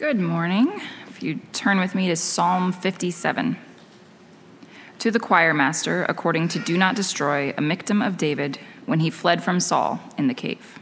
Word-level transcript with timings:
Good 0.00 0.18
morning. 0.18 0.80
If 1.08 1.22
you 1.22 1.40
turn 1.52 1.78
with 1.78 1.94
me 1.94 2.08
to 2.08 2.16
Psalm 2.16 2.72
57. 2.72 3.58
To 4.98 5.10
the 5.10 5.20
choir 5.20 5.52
master, 5.52 6.06
according 6.08 6.48
to 6.48 6.58
Do 6.58 6.78
Not 6.78 6.96
Destroy, 6.96 7.50
a 7.50 7.60
Michtam 7.60 8.04
of 8.04 8.16
David, 8.16 8.58
when 8.86 9.00
he 9.00 9.10
fled 9.10 9.44
from 9.44 9.60
Saul 9.60 10.00
in 10.16 10.26
the 10.26 10.32
cave. 10.32 10.78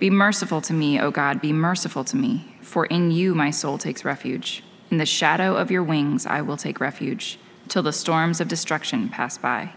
Be 0.00 0.10
merciful 0.10 0.60
to 0.62 0.72
me, 0.72 0.98
O 0.98 1.12
God, 1.12 1.40
be 1.40 1.52
merciful 1.52 2.02
to 2.02 2.16
me, 2.16 2.56
for 2.60 2.84
in 2.86 3.12
you 3.12 3.32
my 3.32 3.52
soul 3.52 3.78
takes 3.78 4.04
refuge. 4.04 4.64
In 4.90 4.98
the 4.98 5.06
shadow 5.06 5.54
of 5.54 5.70
your 5.70 5.84
wings 5.84 6.26
I 6.26 6.42
will 6.42 6.56
take 6.56 6.80
refuge, 6.80 7.38
till 7.68 7.84
the 7.84 7.92
storms 7.92 8.40
of 8.40 8.48
destruction 8.48 9.08
pass 9.08 9.38
by. 9.38 9.70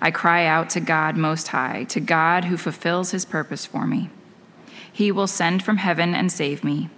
I 0.00 0.10
cry 0.10 0.46
out 0.46 0.68
to 0.70 0.80
God 0.80 1.16
Most 1.16 1.46
High, 1.46 1.84
to 1.90 2.00
God 2.00 2.46
who 2.46 2.56
fulfills 2.56 3.12
his 3.12 3.24
purpose 3.24 3.66
for 3.66 3.86
me. 3.86 4.10
He 4.92 5.12
will 5.12 5.28
send 5.28 5.62
from 5.62 5.76
heaven 5.76 6.12
and 6.12 6.32
save 6.32 6.64
me. 6.64 6.90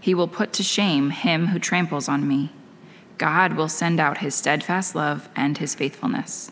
He 0.00 0.14
will 0.14 0.28
put 0.28 0.52
to 0.54 0.62
shame 0.62 1.10
him 1.10 1.48
who 1.48 1.58
tramples 1.58 2.08
on 2.08 2.26
me. 2.26 2.52
God 3.18 3.54
will 3.54 3.68
send 3.68 3.98
out 3.98 4.18
his 4.18 4.34
steadfast 4.34 4.94
love 4.94 5.28
and 5.34 5.58
his 5.58 5.74
faithfulness. 5.74 6.50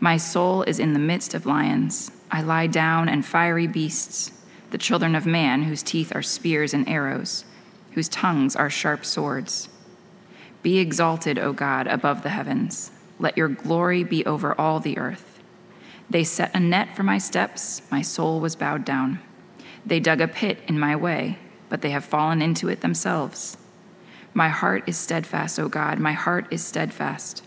My 0.00 0.16
soul 0.16 0.62
is 0.62 0.78
in 0.78 0.92
the 0.92 0.98
midst 0.98 1.34
of 1.34 1.46
lions. 1.46 2.10
I 2.30 2.42
lie 2.42 2.66
down 2.66 3.08
and 3.08 3.24
fiery 3.24 3.66
beasts, 3.66 4.32
the 4.70 4.78
children 4.78 5.14
of 5.14 5.26
man, 5.26 5.62
whose 5.62 5.82
teeth 5.82 6.14
are 6.14 6.22
spears 6.22 6.74
and 6.74 6.88
arrows, 6.88 7.44
whose 7.92 8.08
tongues 8.08 8.56
are 8.56 8.70
sharp 8.70 9.04
swords. 9.04 9.68
Be 10.62 10.78
exalted, 10.78 11.38
O 11.38 11.52
God, 11.52 11.86
above 11.86 12.22
the 12.22 12.30
heavens. 12.30 12.90
Let 13.18 13.36
your 13.36 13.48
glory 13.48 14.04
be 14.04 14.24
over 14.26 14.58
all 14.60 14.80
the 14.80 14.98
earth. 14.98 15.40
They 16.10 16.24
set 16.24 16.54
a 16.54 16.60
net 16.60 16.94
for 16.96 17.02
my 17.02 17.18
steps. 17.18 17.82
My 17.90 18.02
soul 18.02 18.40
was 18.40 18.56
bowed 18.56 18.84
down. 18.84 19.20
They 19.86 20.00
dug 20.00 20.20
a 20.20 20.28
pit 20.28 20.58
in 20.68 20.78
my 20.78 20.94
way 20.96 21.38
but 21.72 21.80
they 21.80 21.88
have 21.88 22.04
fallen 22.04 22.42
into 22.42 22.68
it 22.68 22.82
themselves. 22.82 23.56
My 24.34 24.50
heart 24.50 24.84
is 24.86 24.98
steadfast, 24.98 25.58
O 25.58 25.70
God, 25.70 25.98
my 25.98 26.12
heart 26.12 26.46
is 26.50 26.62
steadfast. 26.62 27.42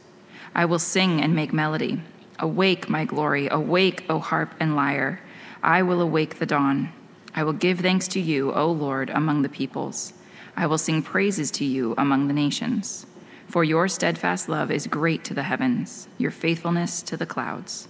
I 0.55 0.66
will 0.66 0.80
sing 0.80 1.22
and 1.22 1.36
make 1.36 1.53
melody. 1.53 2.02
Awake, 2.39 2.89
my 2.89 3.05
glory, 3.05 3.47
awake, 3.52 4.03
O 4.09 4.17
harp 4.17 4.55
and 4.59 4.75
lyre. 4.75 5.22
I 5.61 5.83
will 5.83 6.02
awake 6.02 6.39
the 6.39 6.47
dawn. 6.47 6.91
I 7.36 7.44
will 7.44 7.53
give 7.53 7.81
thanks 7.81 8.08
to 8.09 8.19
you, 8.19 8.52
O 8.52 8.66
Lord, 8.72 9.11
among 9.11 9.44
the 9.44 9.47
peoples. 9.47 10.14
I 10.58 10.66
will 10.66 10.80
sing 10.80 11.03
praises 11.03 11.52
to 11.52 11.64
you 11.64 11.94
among 11.95 12.27
the 12.27 12.33
nations. 12.33 13.05
For 13.47 13.64
your 13.64 13.88
steadfast 13.88 14.49
love 14.49 14.71
is 14.71 14.88
great 14.88 15.23
to 15.25 15.36
the 15.36 15.44
heavens, 15.44 16.08
your 16.17 16.31
faithfulness 16.31 17.03
to 17.03 17.16
the 17.16 17.27
clouds. 17.27 17.88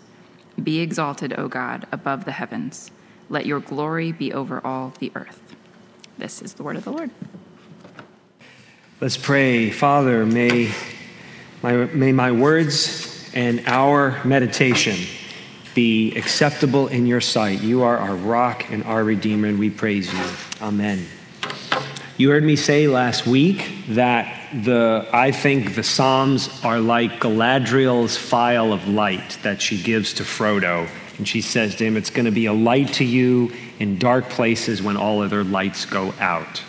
Be 0.61 0.81
exalted, 0.81 1.33
O 1.39 1.47
God, 1.47 1.87
above 1.93 2.25
the 2.25 2.33
heavens. 2.33 2.91
Let 3.29 3.45
your 3.45 3.61
glory 3.61 4.11
be 4.11 4.33
over 4.33 4.59
all 4.67 4.91
the 4.99 5.13
earth. 5.15 5.45
This 6.17 6.41
is 6.41 6.53
the 6.53 6.63
word 6.63 6.77
of 6.77 6.85
the 6.85 6.91
Lord. 6.91 7.11
Let's 9.01 9.17
pray. 9.17 9.69
Father, 9.69 10.25
may 10.25 10.73
my, 11.61 11.73
may 11.85 12.13
my 12.13 12.31
words 12.31 13.29
and 13.33 13.61
our 13.65 14.23
meditation 14.23 14.95
be 15.73 16.15
acceptable 16.15 16.87
in 16.87 17.05
your 17.05 17.19
sight. 17.19 17.61
You 17.61 17.83
are 17.83 17.97
our 17.97 18.15
rock 18.15 18.71
and 18.71 18.83
our 18.85 19.03
redeemer, 19.03 19.49
and 19.49 19.59
we 19.59 19.69
praise 19.69 20.11
you. 20.13 20.25
Amen. 20.61 21.05
You 22.17 22.29
heard 22.29 22.45
me 22.45 22.55
say 22.55 22.87
last 22.87 23.27
week 23.27 23.67
that 23.89 24.49
the 24.63 25.05
I 25.11 25.31
think 25.31 25.75
the 25.75 25.83
Psalms 25.83 26.49
are 26.63 26.79
like 26.79 27.19
Galadriel's 27.19 28.15
phial 28.15 28.71
of 28.71 28.87
light 28.87 29.37
that 29.43 29.61
she 29.61 29.81
gives 29.81 30.13
to 30.13 30.23
Frodo. 30.23 30.87
And 31.17 31.27
she 31.27 31.41
says 31.41 31.75
to 31.75 31.85
him, 31.85 31.97
It's 31.97 32.09
going 32.09 32.25
to 32.25 32.31
be 32.31 32.45
a 32.45 32.53
light 32.53 32.93
to 32.93 33.03
you 33.03 33.51
in 33.79 33.97
dark 33.97 34.29
places 34.29 34.81
when 34.81 34.97
all 34.97 35.21
other 35.21 35.43
lights 35.43 35.85
go 35.85 36.13
out. 36.19 36.63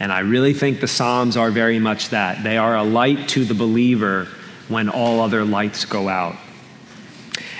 And 0.00 0.12
I 0.12 0.20
really 0.20 0.52
think 0.52 0.80
the 0.80 0.88
Psalms 0.88 1.36
are 1.36 1.50
very 1.50 1.78
much 1.78 2.10
that. 2.10 2.42
They 2.42 2.56
are 2.58 2.76
a 2.76 2.82
light 2.82 3.28
to 3.30 3.44
the 3.44 3.54
believer 3.54 4.28
when 4.68 4.88
all 4.88 5.20
other 5.20 5.44
lights 5.44 5.84
go 5.84 6.08
out. 6.08 6.36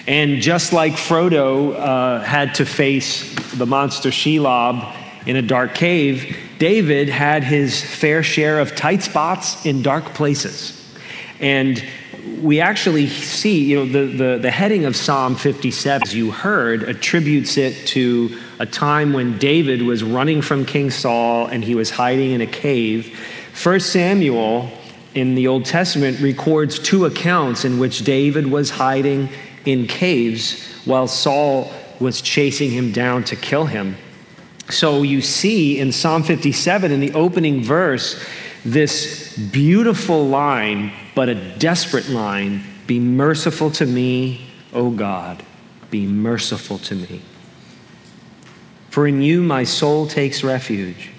And 0.07 0.43
just 0.43 0.73
like 0.73 0.93
Frodo 0.95 1.75
uh, 1.75 2.21
had 2.23 2.57
to 2.57 2.67
face 2.67 3.35
the 3.55 3.67
monster 3.67 4.11
Shelob 4.11 4.95
in 5.27 5.37
a 5.37 5.43
dark 5.43 5.75
cave, 5.75 6.37
David 6.59 7.09
had 7.09 7.45
his 7.45 7.83
fair 7.83 8.23
share 8.23 8.61
of 8.61 8.77
tight 8.77 9.03
spots 9.03 9.65
in 9.65 9.83
dark 9.83 10.05
places. 10.07 10.81
And 11.41 11.83
we 12.41 12.61
actually 12.61 13.09
see, 13.09 13.65
you 13.65 13.77
know, 13.77 13.87
the, 13.87 14.17
the, 14.17 14.39
the, 14.39 14.51
heading 14.51 14.85
of 14.85 14.97
Psalm 14.97 15.35
57, 15.35 16.03
as 16.03 16.15
you 16.15 16.31
heard, 16.31 16.83
attributes 16.83 17.57
it 17.57 17.87
to 17.89 18.39
a 18.59 18.67
time 18.67 19.13
when 19.13 19.39
David 19.39 19.83
was 19.83 20.03
running 20.03 20.43
from 20.43 20.65
King 20.65 20.91
Saul 20.91 21.47
and 21.47 21.65
he 21.65 21.75
was 21.75 21.91
hiding 21.91 22.33
in 22.33 22.41
a 22.41 22.47
cave. 22.47 23.19
First 23.53 23.93
Samuel 23.93 24.71
in 25.15 25.35
the 25.35 25.49
Old 25.49 25.65
Testament 25.65 26.21
records 26.21 26.79
two 26.79 27.05
accounts 27.05 27.65
in 27.65 27.79
which 27.79 28.05
David 28.05 28.47
was 28.51 28.71
hiding 28.71 29.29
in 29.65 29.87
caves 29.87 30.83
while 30.85 31.09
Saul 31.09 31.73
was 32.01 32.21
chasing 32.21 32.71
him 32.71 32.93
down 32.93 33.25
to 33.25 33.37
kill 33.37 33.67
him. 33.67 33.97
So 34.71 35.03
you 35.03 35.21
see 35.21 35.79
in 35.79 35.93
Psalm 35.93 36.23
57, 36.23 36.91
in 36.91 37.01
the 37.01 37.13
opening 37.13 37.63
verse, 37.63 38.23
this 38.65 39.37
beautiful 39.37 40.27
line, 40.27 40.93
but 41.15 41.29
a 41.29 41.35
desperate 41.59 42.09
line 42.09 42.63
Be 42.87 43.01
merciful 43.01 43.71
to 43.73 43.87
me, 43.87 44.47
O 44.73 44.91
God, 44.91 45.43
be 45.91 46.07
merciful 46.07 46.79
to 46.79 46.95
me. 46.95 47.23
For 48.91 49.07
in 49.09 49.23
you 49.23 49.43
my 49.43 49.65
soul 49.65 50.07
takes 50.07 50.45
refuge. 50.45 51.11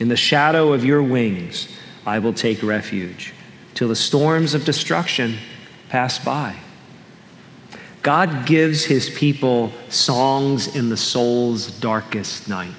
In 0.00 0.08
the 0.08 0.16
shadow 0.16 0.72
of 0.72 0.84
your 0.84 1.02
wings 1.02 1.68
I 2.04 2.18
will 2.18 2.32
take 2.32 2.62
refuge 2.62 3.32
till 3.74 3.88
the 3.88 3.96
storms 3.96 4.54
of 4.54 4.64
destruction 4.64 5.36
pass 5.88 6.18
by. 6.18 6.56
God 8.02 8.46
gives 8.46 8.84
his 8.84 9.10
people 9.10 9.72
songs 9.90 10.74
in 10.74 10.88
the 10.88 10.96
soul's 10.96 11.70
darkest 11.80 12.48
night. 12.48 12.74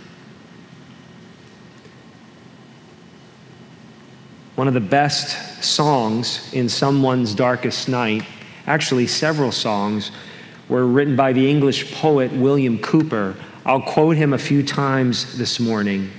One 4.62 4.68
of 4.68 4.76
the 4.76 4.80
best 4.80 5.64
songs 5.64 6.54
in 6.54 6.70
someone's 6.70 7.34
darkest 7.34 7.90
night, 7.90 8.22
actually, 8.68 9.08
several 9.08 9.52
songs, 9.52 10.12
were 10.70 10.86
written 10.86 11.16
by 11.16 11.34
the 11.34 11.50
English 11.50 11.96
poet 11.96 12.32
William 12.32 12.78
Cowper. 12.78 13.36
I'll 13.66 13.82
quote 13.82 14.18
him 14.18 14.34
a 14.34 14.38
few 14.38 14.62
times 14.62 15.36
this 15.36 15.60
morning. 15.60 16.12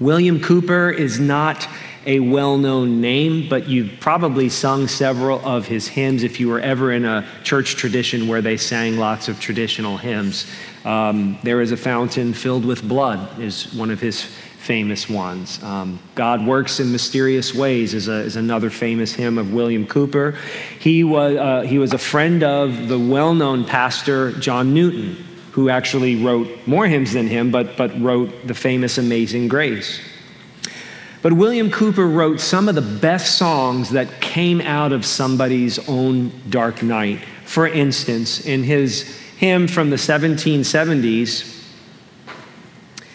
William 0.00 0.40
Cowper 0.40 0.90
is 0.90 1.20
not 1.20 1.68
a 2.04 2.18
well 2.18 2.58
known 2.58 3.00
name, 3.00 3.48
but 3.48 3.68
you've 3.68 3.92
probably 4.00 4.48
sung 4.48 4.88
several 4.88 5.38
of 5.46 5.68
his 5.68 5.86
hymns 5.86 6.24
if 6.24 6.40
you 6.40 6.48
were 6.48 6.58
ever 6.58 6.90
in 6.90 7.04
a 7.04 7.24
church 7.44 7.76
tradition 7.76 8.26
where 8.26 8.42
they 8.42 8.56
sang 8.56 8.96
lots 8.96 9.28
of 9.28 9.38
traditional 9.38 9.98
hymns. 9.98 10.50
Um, 10.84 11.38
there 11.44 11.60
is 11.60 11.70
a 11.70 11.76
fountain 11.76 12.32
filled 12.34 12.64
with 12.64 12.82
blood, 12.82 13.38
is 13.38 13.72
one 13.72 13.92
of 13.92 14.00
his 14.00 14.26
famous 14.62 15.10
ones. 15.10 15.60
Um, 15.64 15.98
God 16.14 16.46
Works 16.46 16.78
in 16.78 16.92
Mysterious 16.92 17.52
Ways 17.52 17.94
is, 17.94 18.06
a, 18.06 18.20
is 18.20 18.36
another 18.36 18.70
famous 18.70 19.12
hymn 19.12 19.36
of 19.36 19.52
William 19.52 19.84
Cowper. 19.84 20.38
He 20.78 21.02
was, 21.02 21.36
uh, 21.36 21.62
he 21.62 21.78
was 21.78 21.92
a 21.92 21.98
friend 21.98 22.44
of 22.44 22.86
the 22.86 22.98
well 22.98 23.34
known 23.34 23.64
pastor 23.64 24.30
John 24.32 24.72
Newton, 24.72 25.16
who 25.50 25.68
actually 25.68 26.22
wrote 26.22 26.48
more 26.64 26.86
hymns 26.86 27.12
than 27.12 27.26
him, 27.26 27.50
but, 27.50 27.76
but 27.76 28.00
wrote 28.00 28.46
the 28.46 28.54
famous 28.54 28.98
Amazing 28.98 29.48
Grace. 29.48 30.00
But 31.22 31.32
William 31.32 31.68
Cowper 31.68 32.06
wrote 32.06 32.38
some 32.38 32.68
of 32.68 32.76
the 32.76 32.82
best 32.82 33.38
songs 33.38 33.90
that 33.90 34.20
came 34.20 34.60
out 34.60 34.92
of 34.92 35.04
somebody's 35.04 35.88
own 35.88 36.30
dark 36.50 36.84
night. 36.84 37.18
For 37.46 37.66
instance, 37.66 38.46
in 38.46 38.62
his 38.62 39.18
hymn 39.38 39.66
from 39.66 39.90
the 39.90 39.96
1770s, 39.96 41.61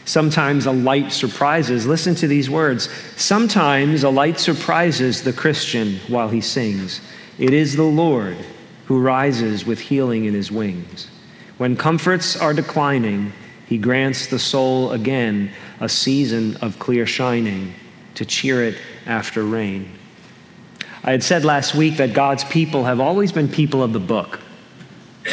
Sometimes 0.07 0.65
a 0.65 0.71
light 0.71 1.11
surprises. 1.11 1.85
Listen 1.85 2.15
to 2.15 2.29
these 2.29 2.49
words. 2.49 2.89
Sometimes 3.17 4.05
a 4.05 4.09
light 4.09 4.39
surprises 4.39 5.21
the 5.21 5.33
Christian 5.33 5.99
while 6.07 6.29
he 6.29 6.39
sings. 6.39 7.01
It 7.37 7.53
is 7.53 7.75
the 7.75 7.83
Lord 7.83 8.37
who 8.85 9.01
rises 9.01 9.65
with 9.65 9.81
healing 9.81 10.23
in 10.23 10.33
his 10.33 10.49
wings. 10.49 11.09
When 11.57 11.75
comforts 11.75 12.37
are 12.37 12.53
declining, 12.53 13.33
he 13.65 13.77
grants 13.77 14.27
the 14.27 14.39
soul 14.39 14.93
again 14.93 15.51
a 15.81 15.89
season 15.89 16.55
of 16.61 16.79
clear 16.79 17.05
shining 17.05 17.73
to 18.15 18.23
cheer 18.23 18.63
it 18.63 18.77
after 19.05 19.43
rain. 19.43 19.91
I 21.03 21.11
had 21.11 21.21
said 21.21 21.43
last 21.43 21.75
week 21.75 21.97
that 21.97 22.13
God's 22.13 22.45
people 22.45 22.85
have 22.85 23.01
always 23.01 23.33
been 23.33 23.49
people 23.49 23.83
of 23.83 23.91
the 23.91 23.99
book, 23.99 24.39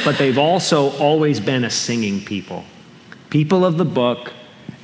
but 0.04 0.18
they've 0.18 0.36
also 0.36 0.90
always 0.98 1.38
been 1.38 1.62
a 1.62 1.70
singing 1.70 2.24
people. 2.24 2.64
People 3.30 3.64
of 3.64 3.76
the 3.76 3.84
book 3.84 4.32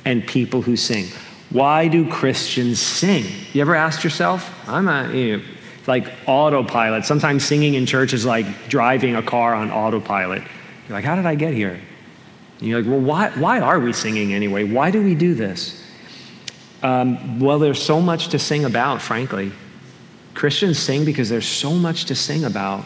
and 0.05 0.25
people 0.25 0.61
who 0.61 0.75
sing. 0.75 1.07
Why 1.49 1.87
do 1.87 2.09
Christians 2.09 2.79
sing? 2.79 3.25
You 3.53 3.61
ever 3.61 3.75
asked 3.75 4.03
yourself? 4.03 4.49
I'm 4.67 4.87
a, 4.87 5.11
you 5.13 5.37
know, 5.37 5.43
like 5.87 6.07
autopilot. 6.27 7.05
Sometimes 7.05 7.43
singing 7.43 7.73
in 7.73 7.85
church 7.85 8.13
is 8.13 8.25
like 8.25 8.45
driving 8.69 9.15
a 9.15 9.21
car 9.21 9.53
on 9.53 9.71
autopilot. 9.71 10.41
You're 10.87 10.97
like, 10.97 11.05
how 11.05 11.15
did 11.15 11.25
I 11.25 11.35
get 11.35 11.53
here? 11.53 11.79
And 12.59 12.67
you're 12.67 12.81
like, 12.81 12.89
well, 12.89 13.01
why, 13.01 13.29
why 13.31 13.59
are 13.59 13.79
we 13.79 13.91
singing 13.91 14.33
anyway? 14.33 14.63
Why 14.63 14.91
do 14.91 15.03
we 15.03 15.15
do 15.15 15.33
this? 15.33 15.83
Um, 16.83 17.39
well, 17.39 17.59
there's 17.59 17.81
so 17.81 18.01
much 18.01 18.29
to 18.29 18.39
sing 18.39 18.65
about, 18.65 19.01
frankly. 19.01 19.51
Christians 20.33 20.79
sing 20.79 21.05
because 21.05 21.29
there's 21.29 21.47
so 21.47 21.71
much 21.71 22.05
to 22.05 22.15
sing 22.15 22.43
about. 22.43 22.85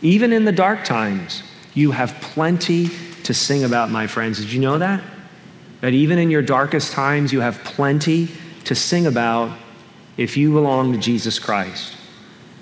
Even 0.00 0.32
in 0.32 0.44
the 0.44 0.52
dark 0.52 0.84
times, 0.84 1.42
you 1.74 1.92
have 1.92 2.14
plenty 2.20 2.90
to 3.22 3.32
sing 3.32 3.64
about, 3.64 3.90
my 3.90 4.06
friends. 4.06 4.40
Did 4.40 4.52
you 4.52 4.60
know 4.60 4.78
that? 4.78 5.02
That 5.82 5.92
even 5.92 6.18
in 6.18 6.30
your 6.30 6.42
darkest 6.42 6.92
times, 6.92 7.32
you 7.32 7.40
have 7.40 7.62
plenty 7.64 8.28
to 8.64 8.74
sing 8.74 9.06
about 9.06 9.56
if 10.16 10.36
you 10.36 10.52
belong 10.52 10.92
to 10.92 10.98
Jesus 10.98 11.38
Christ. 11.38 11.96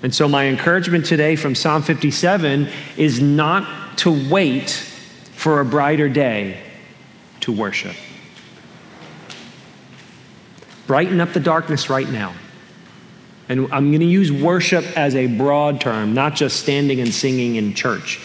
And 0.03 0.13
so, 0.13 0.27
my 0.27 0.47
encouragement 0.47 1.05
today 1.05 1.35
from 1.35 1.55
Psalm 1.55 1.83
57 1.83 2.67
is 2.97 3.21
not 3.21 3.97
to 3.99 4.29
wait 4.29 4.71
for 4.71 5.59
a 5.59 5.65
brighter 5.65 6.09
day 6.09 6.61
to 7.41 7.51
worship. 7.51 7.95
Brighten 10.87 11.21
up 11.21 11.33
the 11.33 11.39
darkness 11.39 11.89
right 11.89 12.09
now. 12.09 12.33
And 13.49 13.71
I'm 13.71 13.91
going 13.91 13.99
to 13.99 14.05
use 14.05 14.31
worship 14.31 14.85
as 14.97 15.13
a 15.13 15.27
broad 15.27 15.81
term, 15.81 16.13
not 16.13 16.35
just 16.35 16.59
standing 16.59 17.01
and 17.01 17.13
singing 17.13 17.55
in 17.55 17.73
church, 17.73 18.19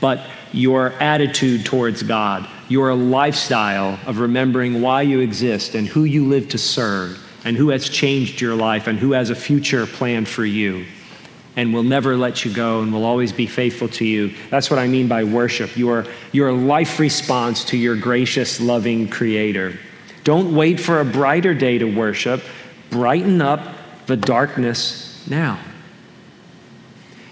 but 0.00 0.26
your 0.52 0.92
attitude 0.94 1.66
towards 1.66 2.02
God, 2.02 2.48
your 2.70 2.94
lifestyle 2.94 3.98
of 4.06 4.20
remembering 4.20 4.80
why 4.80 5.02
you 5.02 5.18
exist 5.18 5.74
and 5.74 5.88
who 5.88 6.04
you 6.04 6.24
live 6.24 6.48
to 6.48 6.56
serve, 6.56 7.18
and 7.44 7.56
who 7.56 7.70
has 7.70 7.88
changed 7.88 8.40
your 8.40 8.54
life, 8.54 8.86
and 8.86 8.98
who 8.98 9.12
has 9.12 9.28
a 9.28 9.34
future 9.34 9.86
plan 9.86 10.24
for 10.24 10.44
you, 10.44 10.86
and 11.56 11.74
will 11.74 11.82
never 11.82 12.16
let 12.16 12.44
you 12.44 12.54
go 12.54 12.80
and 12.80 12.92
will 12.92 13.04
always 13.04 13.32
be 13.32 13.46
faithful 13.46 13.88
to 13.88 14.04
you. 14.04 14.32
That's 14.50 14.70
what 14.70 14.78
I 14.78 14.86
mean 14.86 15.08
by 15.08 15.24
worship, 15.24 15.76
your, 15.76 16.06
your 16.30 16.52
life 16.52 17.00
response 17.00 17.64
to 17.66 17.76
your 17.76 17.96
gracious, 17.96 18.60
loving 18.60 19.08
Creator. 19.08 19.76
Don't 20.22 20.54
wait 20.54 20.78
for 20.78 21.00
a 21.00 21.04
brighter 21.04 21.54
day 21.54 21.78
to 21.78 21.84
worship, 21.84 22.40
brighten 22.88 23.42
up 23.42 24.06
the 24.06 24.16
darkness 24.16 25.26
now. 25.28 25.58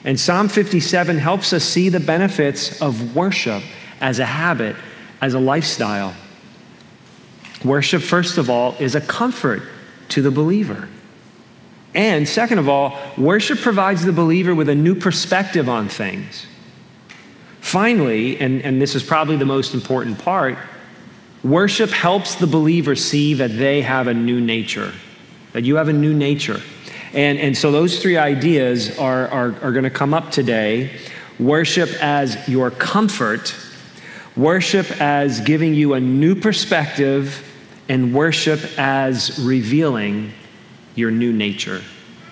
And 0.04 0.18
Psalm 0.18 0.48
57 0.48 1.18
helps 1.18 1.52
us 1.52 1.62
see 1.62 1.90
the 1.90 2.00
benefits 2.00 2.82
of 2.82 3.14
worship 3.14 3.62
as 4.00 4.18
a 4.18 4.24
habit, 4.24 4.74
as 5.20 5.34
a 5.34 5.38
lifestyle. 5.38 6.14
Worship, 7.64 8.02
first 8.02 8.38
of 8.38 8.48
all, 8.48 8.74
is 8.78 8.94
a 8.94 9.00
comfort 9.00 9.62
to 10.10 10.22
the 10.22 10.30
believer. 10.30 10.88
And 11.94 12.28
second 12.28 12.58
of 12.58 12.68
all, 12.68 12.98
worship 13.16 13.58
provides 13.58 14.04
the 14.04 14.12
believer 14.12 14.54
with 14.54 14.68
a 14.68 14.74
new 14.74 14.94
perspective 14.94 15.68
on 15.68 15.88
things. 15.88 16.46
Finally, 17.60 18.38
and, 18.38 18.62
and 18.62 18.80
this 18.80 18.94
is 18.94 19.02
probably 19.02 19.36
the 19.36 19.44
most 19.44 19.74
important 19.74 20.18
part, 20.18 20.56
worship 21.42 21.90
helps 21.90 22.36
the 22.36 22.46
believer 22.46 22.94
see 22.94 23.34
that 23.34 23.56
they 23.56 23.82
have 23.82 24.06
a 24.06 24.14
new 24.14 24.40
nature 24.40 24.92
that 25.52 25.64
you 25.64 25.76
have 25.76 25.88
a 25.88 25.92
new 25.92 26.14
nature. 26.14 26.60
And, 27.12 27.38
and 27.38 27.56
so 27.56 27.72
those 27.72 28.00
three 28.00 28.16
ideas 28.16 28.98
are, 28.98 29.28
are, 29.28 29.54
are 29.62 29.72
going 29.72 29.84
to 29.84 29.90
come 29.90 30.14
up 30.14 30.30
today 30.30 30.90
worship 31.38 31.88
as 32.02 32.48
your 32.48 32.70
comfort, 32.70 33.54
worship 34.38 34.90
as 35.00 35.40
giving 35.40 35.74
you 35.74 35.92
a 35.92 36.00
new 36.00 36.34
perspective, 36.34 37.44
and 37.90 38.14
worship 38.14 38.60
as 38.78 39.38
revealing 39.40 40.32
your 40.94 41.10
new 41.10 41.32
nature 41.32 41.82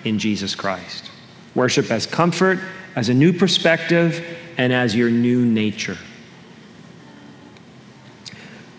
in 0.03 0.17
Jesus 0.17 0.55
Christ. 0.55 1.11
Worship 1.53 1.91
as 1.91 2.05
comfort, 2.05 2.59
as 2.95 3.09
a 3.09 3.13
new 3.13 3.33
perspective, 3.33 4.25
and 4.57 4.71
as 4.71 4.95
your 4.95 5.09
new 5.09 5.45
nature. 5.45 5.97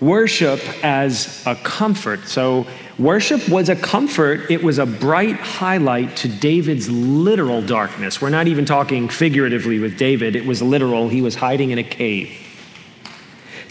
Worship 0.01 0.61
as 0.85 1.43
a 1.47 1.55
comfort. 1.57 2.29
So, 2.29 2.67
Worship 2.99 3.49
was 3.49 3.69
a 3.69 3.77
comfort, 3.77 4.51
it 4.51 4.61
was 4.61 4.79
a 4.79 4.87
bright 4.87 5.37
highlight 5.37 6.17
to 6.17 6.29
David's 6.29 6.91
literal 6.91 7.63
darkness. 7.63 8.21
We're 8.21 8.31
not 8.31 8.49
even 8.49 8.65
talking 8.65 9.09
figuratively 9.09 9.79
with 9.79 9.97
David, 9.97 10.35
it 10.35 10.45
was 10.45 10.61
literal. 10.61 11.09
He 11.09 11.23
was 11.23 11.37
hiding 11.37 11.71
in 11.71 11.79
a 11.79 11.85
cave. 11.85 12.48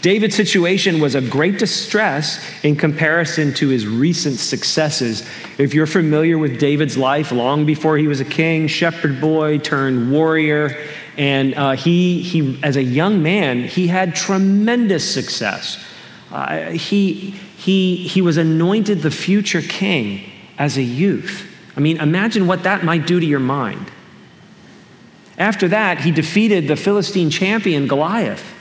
David's 0.00 0.36
situation 0.36 1.00
was 1.00 1.16
a 1.16 1.20
great 1.20 1.58
distress 1.58 2.40
in 2.62 2.76
comparison 2.76 3.52
to 3.54 3.68
his 3.68 3.86
recent 3.86 4.38
successes. 4.38 5.28
If 5.58 5.74
you're 5.74 5.86
familiar 5.86 6.38
with 6.38 6.60
David's 6.60 6.96
life, 6.96 7.32
long 7.32 7.66
before 7.66 7.98
he 7.98 8.06
was 8.06 8.20
a 8.20 8.24
king, 8.24 8.68
shepherd 8.68 9.20
boy 9.20 9.58
turned 9.58 10.12
warrior, 10.12 10.76
and 11.16 11.54
uh, 11.54 11.72
he, 11.72 12.22
he, 12.22 12.60
as 12.62 12.76
a 12.76 12.82
young 12.82 13.24
man, 13.24 13.64
he 13.64 13.88
had 13.88 14.14
tremendous 14.14 15.12
success. 15.12 15.84
Uh, 16.30 16.70
he, 16.70 17.14
he, 17.56 17.96
he 17.96 18.22
was 18.22 18.36
anointed 18.36 19.02
the 19.02 19.10
future 19.10 19.62
king 19.62 20.30
as 20.58 20.76
a 20.76 20.82
youth. 20.82 21.44
I 21.76 21.80
mean, 21.80 22.00
imagine 22.00 22.46
what 22.46 22.62
that 22.62 22.84
might 22.84 23.04
do 23.06 23.18
to 23.18 23.26
your 23.26 23.40
mind. 23.40 23.90
After 25.38 25.66
that, 25.68 26.00
he 26.00 26.12
defeated 26.12 26.68
the 26.68 26.76
Philistine 26.76 27.30
champion 27.30 27.88
Goliath. 27.88 28.54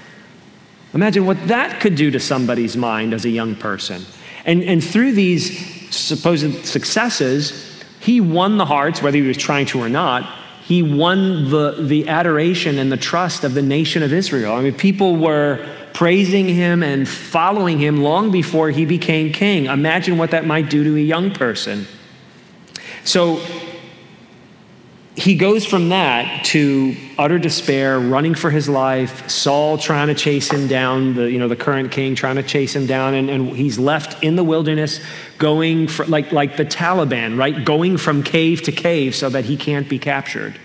Imagine 0.93 1.25
what 1.25 1.47
that 1.47 1.79
could 1.79 1.95
do 1.95 2.11
to 2.11 2.19
somebody's 2.19 2.77
mind 2.77 3.13
as 3.13 3.25
a 3.25 3.29
young 3.29 3.55
person. 3.55 4.05
And, 4.45 4.63
and 4.63 4.83
through 4.83 5.11
these 5.11 5.95
supposed 5.95 6.65
successes, 6.65 7.83
he 7.99 8.21
won 8.21 8.57
the 8.57 8.65
hearts, 8.65 9.01
whether 9.01 9.17
he 9.17 9.27
was 9.27 9.37
trying 9.37 9.65
to 9.67 9.79
or 9.79 9.89
not. 9.89 10.23
He 10.63 10.83
won 10.83 11.49
the, 11.49 11.75
the 11.79 12.07
adoration 12.09 12.77
and 12.77 12.91
the 12.91 12.97
trust 12.97 13.43
of 13.43 13.53
the 13.53 13.61
nation 13.61 14.03
of 14.03 14.11
Israel. 14.11 14.53
I 14.53 14.61
mean, 14.61 14.73
people 14.73 15.15
were 15.15 15.65
praising 15.93 16.47
him 16.47 16.83
and 16.83 17.07
following 17.07 17.79
him 17.79 18.03
long 18.03 18.31
before 18.31 18.69
he 18.69 18.85
became 18.85 19.31
king. 19.31 19.65
Imagine 19.65 20.17
what 20.17 20.31
that 20.31 20.45
might 20.45 20.69
do 20.69 20.83
to 20.83 20.95
a 20.95 20.99
young 20.99 21.31
person. 21.31 21.87
So 23.03 23.41
he 25.17 25.33
goes 25.33 25.65
from 25.65 25.89
that 25.89 26.45
to 26.45 26.95
utter 27.17 27.39
despair, 27.39 27.99
running 27.99 28.35
for 28.35 28.51
his 28.51 28.69
life, 28.69 29.27
Saul 29.27 29.79
trying 29.79 30.09
to 30.09 30.13
chase 30.13 30.47
him 30.51 30.67
down, 30.67 31.15
the, 31.15 31.31
you 31.31 31.39
know, 31.39 31.47
the 31.47 31.55
current 31.55 31.91
king 31.91 32.13
trying 32.13 32.35
to 32.35 32.43
chase 32.43 32.75
him 32.75 32.85
down, 32.85 33.15
and, 33.15 33.27
and 33.27 33.49
he's 33.49 33.79
left 33.79 34.23
in 34.23 34.35
the 34.35 34.43
wilderness 34.43 34.99
going 35.39 35.87
for, 35.87 36.05
like, 36.05 36.31
like 36.31 36.55
the 36.55 36.65
Taliban, 36.65 37.35
right? 37.35 37.65
Going 37.65 37.97
from 37.97 38.21
cave 38.21 38.61
to 38.63 38.71
cave 38.71 39.15
so 39.15 39.27
that 39.29 39.45
he 39.45 39.57
can't 39.57 39.89
be 39.89 39.97
captured. 39.97 40.59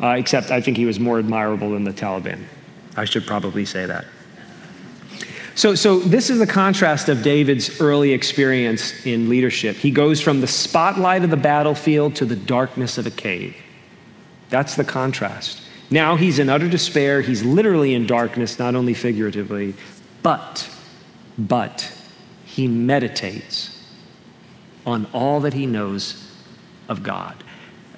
Uh, 0.00 0.16
except 0.18 0.50
I 0.50 0.60
think 0.60 0.76
he 0.76 0.84
was 0.84 0.98
more 0.98 1.20
admirable 1.20 1.70
than 1.70 1.84
the 1.84 1.92
Taliban. 1.92 2.42
I 2.96 3.04
should 3.04 3.24
probably 3.24 3.64
say 3.64 3.86
that. 3.86 4.04
So, 5.54 5.74
so 5.74 5.98
this 5.98 6.30
is 6.30 6.38
the 6.38 6.46
contrast 6.46 7.08
of 7.08 7.22
David's 7.22 7.80
early 7.80 8.12
experience 8.12 9.04
in 9.04 9.28
leadership. 9.28 9.76
He 9.76 9.90
goes 9.90 10.20
from 10.20 10.40
the 10.40 10.46
spotlight 10.46 11.24
of 11.24 11.30
the 11.30 11.36
battlefield 11.36 12.16
to 12.16 12.24
the 12.24 12.36
darkness 12.36 12.96
of 12.96 13.06
a 13.06 13.10
cave. 13.10 13.54
That's 14.48 14.76
the 14.76 14.84
contrast. 14.84 15.62
Now 15.90 16.16
he's 16.16 16.38
in 16.38 16.48
utter 16.48 16.68
despair. 16.68 17.20
He's 17.20 17.42
literally 17.42 17.94
in 17.94 18.06
darkness, 18.06 18.58
not 18.58 18.74
only 18.74 18.94
figuratively, 18.94 19.74
but, 20.22 20.70
but 21.36 21.92
he 22.44 22.66
meditates 22.66 23.78
on 24.86 25.06
all 25.12 25.40
that 25.40 25.52
he 25.52 25.66
knows 25.66 26.30
of 26.88 27.02
God. 27.02 27.44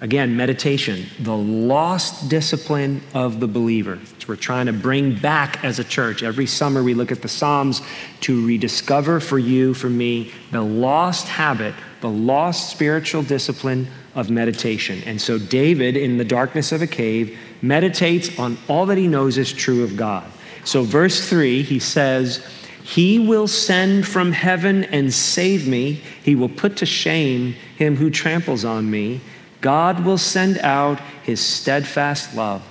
Again, 0.01 0.37
meditation, 0.37 1.07
the 1.21 1.37
lost 1.37 2.29
discipline 2.29 3.01
of 3.15 3.41
the 3.41 3.47
believer, 3.47 3.99
we're 4.29 4.37
trying 4.37 4.67
to 4.67 4.73
bring 4.73 5.17
back 5.17 5.63
as 5.65 5.79
a 5.79 5.85
church. 5.85 6.23
Every 6.23 6.47
summer 6.47 6.83
we 6.83 6.95
look 6.95 7.13
at 7.13 7.23
the 7.23 7.29
Psalms 7.29 7.83
to 8.21 8.47
rediscover 8.47 9.21
for 9.21 9.39
you, 9.39 9.75
for 9.75 9.89
me, 9.89 10.33
the 10.53 10.63
lost 10.63 11.29
habit, 11.29 11.75
the 12.01 12.09
lost 12.09 12.71
spiritual 12.71 13.23
discipline 13.23 13.89
of 14.15 14.31
meditation. 14.31 15.03
And 15.07 15.21
so 15.21 15.39
David, 15.39 15.97
in 15.97 16.19
the 16.19 16.25
darkness 16.25 16.73
of 16.73 16.83
a 16.83 16.87
cave, 16.87 17.39
meditates 17.63 18.39
on 18.39 18.59
all 18.69 18.87
that 18.87 18.99
he 18.99 19.09
knows 19.09 19.39
is 19.39 19.53
true 19.53 19.85
of 19.85 19.97
God. 19.97 20.31
So, 20.65 20.83
verse 20.83 21.29
3, 21.29 21.63
he 21.63 21.79
says, 21.79 22.47
He 22.83 23.19
will 23.19 23.49
send 23.49 24.07
from 24.07 24.33
heaven 24.33 24.85
and 24.85 25.13
save 25.13 25.69
me. 25.69 26.01
He 26.23 26.35
will 26.35 26.49
put 26.49 26.79
to 26.79 26.87
shame 26.87 27.55
him 27.77 27.97
who 27.97 28.11
tramples 28.11 28.65
on 28.65 28.91
me. 28.91 29.21
God 29.61 30.05
will 30.05 30.19
send 30.19 30.59
out 30.59 31.01
his 31.23 31.41
steadfast 31.41 32.35
love 32.35 32.63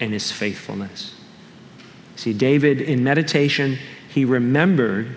and 0.00 0.12
his 0.12 0.30
faithfulness. 0.30 1.14
See, 2.16 2.32
David, 2.32 2.80
in 2.80 3.04
meditation, 3.04 3.78
he 4.08 4.24
remembered, 4.24 5.14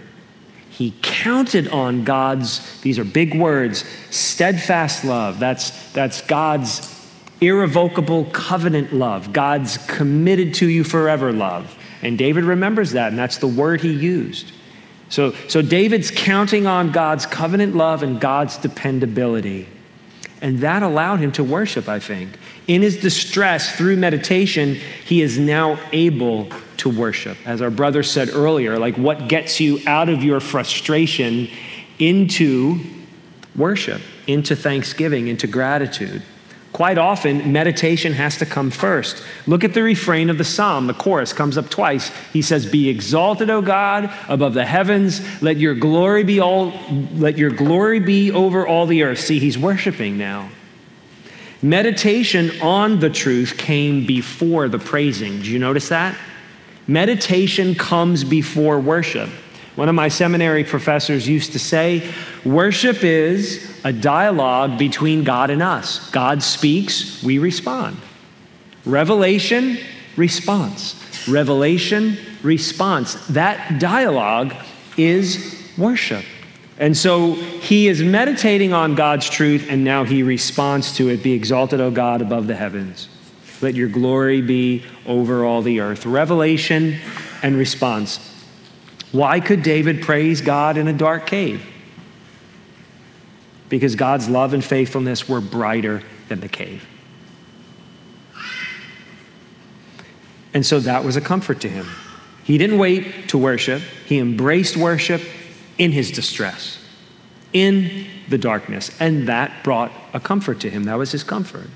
he 0.70 0.94
counted 1.02 1.68
on 1.70 2.04
God's, 2.04 2.80
these 2.82 3.00
are 3.00 3.04
big 3.04 3.36
words, 3.36 3.86
steadfast 4.10 5.04
love. 5.04 5.40
That's, 5.40 5.92
that's 5.94 6.22
God's 6.22 6.96
irrevocable 7.42 8.26
covenant 8.26 8.94
love, 8.94 9.32
God's 9.32 9.78
committed 9.88 10.54
to 10.56 10.68
you 10.68 10.84
forever 10.84 11.32
love. 11.32 11.76
And 12.02 12.18
David 12.18 12.44
remembers 12.44 12.92
that, 12.92 13.10
and 13.10 13.18
that's 13.18 13.38
the 13.38 13.48
word 13.48 13.82
he 13.82 13.92
used. 13.92 14.52
So, 15.10 15.32
so 15.48 15.62
David's 15.62 16.12
counting 16.12 16.68
on 16.68 16.92
God's 16.92 17.26
covenant 17.26 17.76
love 17.76 18.04
and 18.04 18.20
God's 18.22 18.58
dependability. 18.58 19.68
And 20.41 20.60
that 20.60 20.84
allowed 20.84 21.19
him 21.19 21.31
to 21.34 21.43
worship, 21.43 21.89
I 21.89 22.00
think. 22.00 22.38
In 22.67 22.81
his 22.81 22.98
distress 22.98 23.75
through 23.75 23.98
meditation, 23.98 24.75
he 24.75 25.22
is 25.22 25.38
now 25.38 25.79
able 25.91 26.50
to 26.77 26.89
worship. 26.89 27.38
As 27.46 27.62
our 27.62 27.69
brother 27.69 28.03
said 28.03 28.29
earlier, 28.29 28.79
like 28.79 28.96
what 28.96 29.27
gets 29.27 29.60
you 29.60 29.79
out 29.86 30.08
of 30.08 30.24
your 30.24 30.39
frustration 30.39 31.50
into 31.98 32.79
worship, 33.55 34.01
into 34.27 34.55
thanksgiving, 34.55 35.27
into 35.27 35.48
gratitude. 35.48 36.22
Quite 36.80 36.98
often, 36.98 37.52
meditation 37.52 38.14
has 38.14 38.38
to 38.38 38.46
come 38.46 38.72
first. 38.72 39.22
Look 39.46 39.66
at 39.66 39.74
the 39.74 39.84
refrain 39.84 40.30
of 40.30 40.38
the 40.38 40.46
psalm. 40.46 40.88
The 40.88 40.94
chorus 40.94 41.34
comes 41.34 41.58
up 41.58 41.70
twice. 41.70 42.10
He 42.32 42.42
says, 42.42 42.66
"Be 42.66 42.88
exalted, 42.88 43.50
O 43.50 43.62
God, 43.62 44.10
above 44.30 44.54
the 44.54 44.64
heavens. 44.64 45.20
Let 45.42 45.58
your 45.58 45.76
glory 45.76 46.24
be 46.24 46.40
all 46.40 46.72
let 47.18 47.38
your 47.38 47.50
glory 47.50 48.00
be 48.00 48.32
over 48.32 48.66
all 48.66 48.86
the 48.86 49.04
earth." 49.04 49.20
See, 49.20 49.40
he's 49.40 49.58
worshiping 49.58 50.18
now. 50.18 50.52
Meditation 51.62 52.50
on 52.62 53.02
the 53.02 53.10
truth 53.10 53.58
came 53.58 54.06
before 54.06 54.70
the 54.70 54.80
praising. 54.80 55.42
Do 55.42 55.52
you 55.52 55.60
notice 55.60 55.90
that? 55.90 56.16
Meditation 56.88 57.76
comes 57.76 58.24
before 58.24 58.80
worship. 58.80 59.28
One 59.76 59.90
of 59.90 59.96
my 59.96 60.08
seminary 60.08 60.64
professors 60.64 61.28
used 61.28 61.52
to 61.52 61.60
say, 61.60 62.04
Worship 62.46 63.04
is 63.04 63.69
a 63.84 63.94
dialogue 63.94 64.78
between 64.78 65.24
God 65.24 65.50
and 65.50 65.62
us. 65.62 66.10
God 66.12 66.44
speaks, 66.44 67.24
we 67.24 67.40
respond. 67.40 67.98
Revelation, 68.86 69.78
response. 70.16 70.96
Revelation, 71.28 72.18
response. 72.44 73.14
That 73.28 73.80
dialogue 73.80 74.54
is 74.98 75.70
worship. 75.78 76.26
And 76.78 76.96
so 76.96 77.34
he 77.34 77.88
is 77.88 78.02
meditating 78.02 78.72
on 78.72 78.96
God's 78.96 79.30
truth, 79.30 79.68
and 79.70 79.84
now 79.84 80.06
he 80.06 80.24
responds 80.24 80.96
to 80.96 81.10
it 81.10 81.22
Be 81.22 81.34
exalted, 81.34 81.82
O 81.82 81.92
God, 81.92 82.22
above 82.22 82.48
the 82.48 82.56
heavens. 82.56 83.10
Let 83.62 83.76
your 83.76 83.90
glory 83.90 84.42
be 84.42 84.86
over 85.06 85.44
all 85.44 85.62
the 85.62 85.82
earth. 85.82 86.06
Revelation 86.06 86.98
and 87.44 87.58
response. 87.58 88.20
Why 89.12 89.40
could 89.42 89.64
David 89.64 90.02
praise 90.02 90.40
God 90.40 90.78
in 90.78 90.88
a 90.88 90.94
dark 90.94 91.26
cave? 91.26 91.66
Because 93.70 93.96
God's 93.96 94.28
love 94.28 94.54
and 94.54 94.64
faithfulness 94.64 95.30
were 95.30 95.42
brighter 95.42 96.04
than 96.28 96.40
the 96.40 96.50
cave. 96.50 96.86
And 100.54 100.66
so 100.66 100.80
that 100.80 101.04
was 101.04 101.16
a 101.16 101.22
comfort 101.22 101.62
to 101.62 101.70
him. 101.70 101.88
He 102.44 102.58
didn't 102.58 102.80
wait 102.80 103.30
to 103.30 103.38
worship, 103.38 103.82
he 104.06 104.18
embraced 104.18 104.76
worship 104.76 105.22
in 105.78 105.92
his 105.92 106.12
distress, 106.12 106.84
in 107.54 108.08
the 108.28 108.38
darkness. 108.38 108.92
And 109.00 109.28
that 109.28 109.64
brought 109.64 109.92
a 110.14 110.20
comfort 110.20 110.60
to 110.62 110.70
him. 110.70 110.86
That 110.86 110.98
was 110.98 111.12
his 111.12 111.24
comfort. 111.24 111.70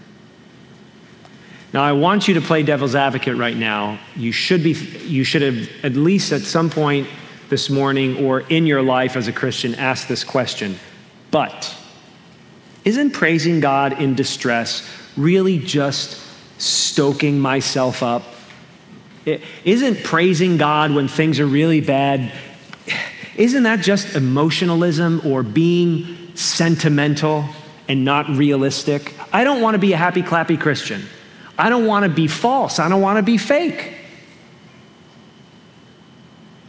Now, 1.74 1.84
I 1.84 1.92
want 1.94 2.28
you 2.28 2.36
to 2.36 2.42
play 2.42 2.62
devil's 2.62 2.94
advocate 2.94 3.36
right 3.36 3.58
now. 3.58 4.00
You 4.16 4.32
should, 4.32 4.64
be, 4.64 4.74
you 4.74 5.24
should 5.24 5.42
have, 5.42 5.70
at 5.84 5.94
least 5.94 6.32
at 6.32 6.42
some 6.42 6.70
point 6.70 7.08
this 7.50 7.70
morning 7.70 8.24
or 8.24 8.42
in 8.42 8.68
your 8.68 8.84
life 8.84 9.16
as 9.16 9.28
a 9.28 9.34
Christian, 9.34 9.74
asked 9.76 10.08
this 10.08 10.24
question. 10.24 10.78
But 11.32 11.76
isn't 12.86 13.12
praising 13.12 13.60
God 13.60 14.02
in 14.02 14.16
distress 14.16 14.88
really 15.16 15.60
just 15.60 16.20
stoking 16.60 17.40
myself 17.40 18.04
up? 18.04 18.24
Isn't 19.63 20.04
praising 20.04 20.58
God 20.58 20.92
when 20.92 21.08
things 21.08 21.40
are 21.40 21.46
really 21.46 21.82
bad 21.82 22.32
isn't 23.36 23.63
that 23.63 23.80
just 23.80 24.16
emotionalism 24.16 25.22
or 25.25 25.42
being 25.42 26.36
sentimental 26.36 27.46
and 27.88 28.06
not 28.06 28.30
realistic? 28.30 29.13
I 29.32 29.44
don't 29.44 29.62
want 29.62 29.75
to 29.75 29.80
be 29.80 29.94
a 29.94 29.98
happy, 29.98 30.22
clappy 30.22 30.60
Christian. 30.60 31.04
I 31.58 31.70
don't 31.70 31.86
want 31.86 32.04
to 32.04 32.10
be 32.10 32.28
false. 32.28 32.80
I 32.80 32.90
don't 32.90 33.02
want 33.02 33.18
to 33.18 33.24
be 33.24 33.38
fake. 33.38 33.93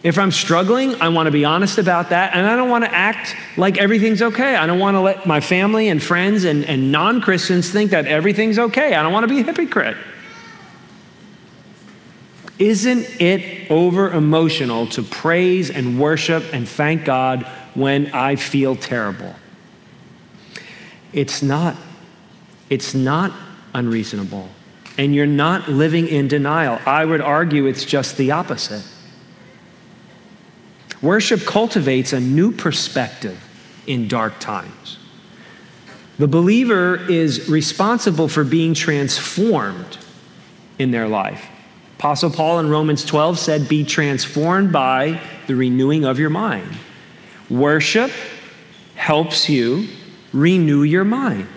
If 0.04 0.18
I'm 0.18 0.30
struggling, 0.30 1.00
I 1.00 1.08
want 1.08 1.28
to 1.28 1.30
be 1.30 1.46
honest 1.46 1.78
about 1.78 2.10
that, 2.10 2.34
and 2.34 2.46
I 2.46 2.56
don't 2.56 2.68
want 2.68 2.84
to 2.84 2.94
act 2.94 3.34
like 3.56 3.78
everything's 3.78 4.20
okay. 4.20 4.54
I 4.54 4.66
don't 4.66 4.78
want 4.78 4.96
to 4.96 5.00
let 5.00 5.24
my 5.24 5.40
family 5.40 5.88
and 5.88 6.00
friends 6.00 6.44
and, 6.44 6.62
and 6.66 6.92
non 6.92 7.22
Christians 7.22 7.70
think 7.70 7.90
that 7.92 8.06
everything's 8.06 8.58
okay. 8.58 8.94
I 8.94 9.02
don't 9.02 9.14
want 9.14 9.24
to 9.24 9.34
be 9.34 9.40
a 9.40 9.42
hypocrite. 9.42 9.96
Isn't 12.58 13.18
it 13.18 13.70
over 13.70 14.12
emotional 14.12 14.86
to 14.88 15.02
praise 15.02 15.70
and 15.70 15.98
worship 15.98 16.52
and 16.52 16.68
thank 16.68 17.06
God 17.06 17.44
when 17.72 18.12
I 18.12 18.36
feel 18.36 18.76
terrible? 18.76 19.34
It's 21.14 21.42
not. 21.42 21.76
It's 22.68 22.94
not 22.94 23.32
unreasonable. 23.72 24.50
And 24.98 25.14
you're 25.14 25.26
not 25.26 25.70
living 25.70 26.08
in 26.08 26.28
denial. 26.28 26.78
I 26.84 27.06
would 27.06 27.22
argue 27.22 27.64
it's 27.64 27.86
just 27.86 28.18
the 28.18 28.32
opposite. 28.32 28.84
Worship 31.04 31.44
cultivates 31.44 32.14
a 32.14 32.20
new 32.20 32.50
perspective 32.50 33.38
in 33.86 34.08
dark 34.08 34.40
times. 34.40 34.96
The 36.18 36.26
believer 36.26 36.96
is 36.96 37.46
responsible 37.46 38.26
for 38.26 38.42
being 38.42 38.72
transformed 38.72 39.98
in 40.78 40.92
their 40.92 41.06
life. 41.06 41.44
Apostle 41.98 42.30
Paul 42.30 42.58
in 42.60 42.70
Romans 42.70 43.04
12 43.04 43.38
said, 43.38 43.68
Be 43.68 43.84
transformed 43.84 44.72
by 44.72 45.20
the 45.46 45.54
renewing 45.54 46.06
of 46.06 46.18
your 46.18 46.30
mind. 46.30 46.74
Worship 47.50 48.10
helps 48.94 49.50
you 49.50 49.88
renew 50.32 50.84
your 50.84 51.04
mind. 51.04 51.48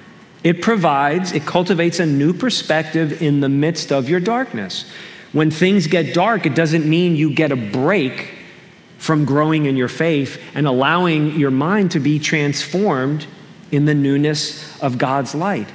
It 0.44 0.62
provides, 0.62 1.32
it 1.32 1.46
cultivates 1.46 2.02
a 2.02 2.06
new 2.06 2.34
perspective 2.34 3.22
in 3.22 3.40
the 3.40 3.50
midst 3.50 3.94
of 3.94 4.10
your 4.10 4.20
darkness. 4.20 4.92
When 5.32 5.52
things 5.52 5.88
get 5.88 6.14
dark, 6.14 6.46
it 6.46 6.54
doesn't 6.54 6.86
mean 6.86 7.16
you 7.16 7.34
get 7.34 7.54
a 7.54 7.56
break 7.56 8.34
from 9.08 9.24
growing 9.24 9.66
in 9.66 9.78
your 9.78 9.88
faith 9.88 10.40
and 10.54 10.68
allowing 10.68 11.40
your 11.40 11.50
mind 11.50 11.92
to 11.92 12.00
be 12.00 12.20
transformed 12.20 13.26
in 13.72 13.86
the 13.86 13.96
newness 13.96 14.80
of 14.82 14.98
God's 14.98 15.34
light. 15.34 15.70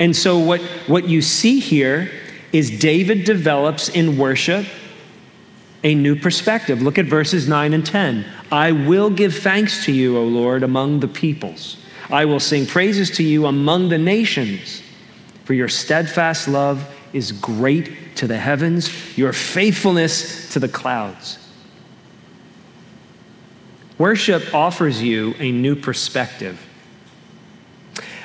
And 0.00 0.16
so, 0.16 0.36
what, 0.38 0.60
what 0.88 1.08
you 1.08 1.22
see 1.22 1.60
here 1.60 2.10
is 2.52 2.80
David 2.80 3.24
develops 3.24 3.88
in 3.88 4.18
worship 4.18 4.66
a 5.84 5.94
new 5.94 6.16
perspective. 6.16 6.82
Look 6.82 6.98
at 6.98 7.06
verses 7.06 7.46
9 7.46 7.72
and 7.72 7.86
10. 7.86 8.26
I 8.50 8.72
will 8.72 9.10
give 9.10 9.36
thanks 9.36 9.84
to 9.84 9.92
you, 9.92 10.18
O 10.18 10.24
Lord, 10.24 10.64
among 10.64 11.00
the 11.00 11.08
peoples. 11.08 11.76
I 12.10 12.24
will 12.24 12.40
sing 12.40 12.66
praises 12.66 13.12
to 13.12 13.22
you 13.22 13.46
among 13.46 13.90
the 13.90 13.98
nations, 13.98 14.82
for 15.44 15.54
your 15.54 15.68
steadfast 15.68 16.48
love 16.48 16.84
is 17.12 17.30
great 17.30 18.16
to 18.16 18.26
the 18.26 18.38
heavens, 18.38 18.90
your 19.16 19.32
faithfulness 19.32 20.52
to 20.52 20.58
the 20.58 20.68
clouds. 20.68 21.39
Worship 24.00 24.54
offers 24.54 25.02
you 25.02 25.34
a 25.38 25.52
new 25.52 25.76
perspective. 25.76 26.58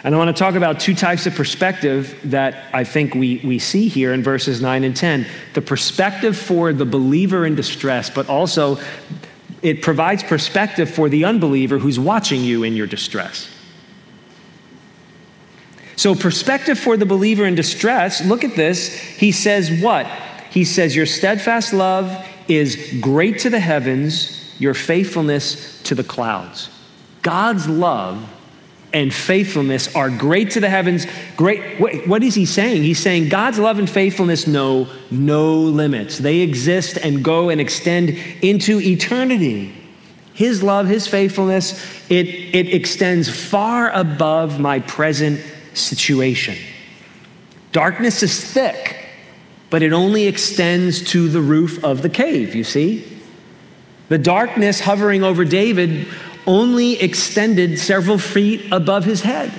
And 0.06 0.16
I 0.16 0.18
want 0.18 0.34
to 0.34 0.40
talk 0.40 0.56
about 0.56 0.80
two 0.80 0.96
types 0.96 1.26
of 1.26 1.36
perspective 1.36 2.18
that 2.24 2.74
I 2.74 2.86
think 2.86 3.14
we, 3.14 3.42
we 3.44 3.60
see 3.60 3.90
here 3.90 4.14
in 4.14 4.24
verses 4.24 4.62
9 4.62 4.86
and 4.86 4.96
10. 4.96 5.28
The 5.54 5.62
perspective 5.62 6.38
for 6.38 6.72
the 6.72 6.86
believer 6.86 7.46
in 7.46 7.56
distress, 7.56 8.10
but 8.10 8.30
also 8.30 8.80
it 9.62 9.82
provides 9.82 10.24
perspective 10.24 10.90
for 10.90 11.10
the 11.10 11.26
unbeliever 11.26 11.78
who's 11.78 12.00
watching 12.00 12.42
you 12.42 12.64
in 12.64 12.78
your 12.78 12.88
distress. 12.88 13.50
So, 15.98 16.16
perspective 16.16 16.80
for 16.80 16.96
the 16.96 17.06
believer 17.06 17.44
in 17.44 17.56
distress, 17.56 18.24
look 18.24 18.46
at 18.46 18.56
this. 18.56 18.98
He 18.98 19.34
says, 19.34 19.82
What? 19.82 20.06
He 20.52 20.64
says, 20.64 20.96
Your 20.96 21.06
steadfast 21.06 21.74
love 21.74 22.26
is 22.48 22.98
great 23.02 23.40
to 23.40 23.50
the 23.50 23.60
heavens, 23.60 24.45
your 24.60 24.74
faithfulness 24.74 25.82
to 25.84 25.96
the 25.96 26.04
clouds. 26.04 26.70
God's 27.22 27.68
love 27.68 28.30
and 28.94 29.14
faithfulness 29.14 29.94
are 29.94 30.10
great 30.10 30.52
to 30.52 30.62
the 30.62 30.70
heavens. 30.70 31.06
Great. 31.36 32.08
what 32.08 32.24
is 32.24 32.34
he 32.34 32.46
saying? 32.46 32.84
He's 32.84 33.00
saying 33.00 33.28
God's 33.28 33.60
love 33.60 33.78
and 33.78 33.90
faithfulness 33.90 34.48
know 34.48 34.88
no 35.12 35.56
limits. 35.56 36.18
They 36.18 36.40
exist 36.40 36.98
and 36.98 37.24
go 37.24 37.50
and 37.50 37.60
extend 37.60 38.18
into 38.42 38.80
eternity. 38.80 39.74
His 40.34 40.64
love, 40.64 40.88
his 40.88 41.08
faithfulness, 41.08 41.74
it, 42.10 42.28
it 42.28 42.74
extends 42.74 43.30
far 43.30 43.90
above 43.92 44.60
my 44.60 44.80
present 44.80 45.42
situation. 45.74 46.58
Darkness 47.72 48.24
is 48.24 48.42
thick, 48.42 48.98
but 49.70 49.84
it 49.84 49.92
only 49.92 50.28
extends 50.28 51.02
to 51.12 51.28
the 51.28 51.42
roof 51.42 51.84
of 51.84 52.02
the 52.02 52.10
cave, 52.10 52.56
you 52.56 52.64
see? 52.64 53.15
The 54.10 54.18
darkness 54.18 54.80
hovering 54.80 55.24
over 55.24 55.46
David 55.46 56.08
only 56.46 57.02
extended 57.02 57.80
several 57.80 58.18
feet 58.18 58.72
above 58.72 59.04
his 59.06 59.22
head 59.22 59.52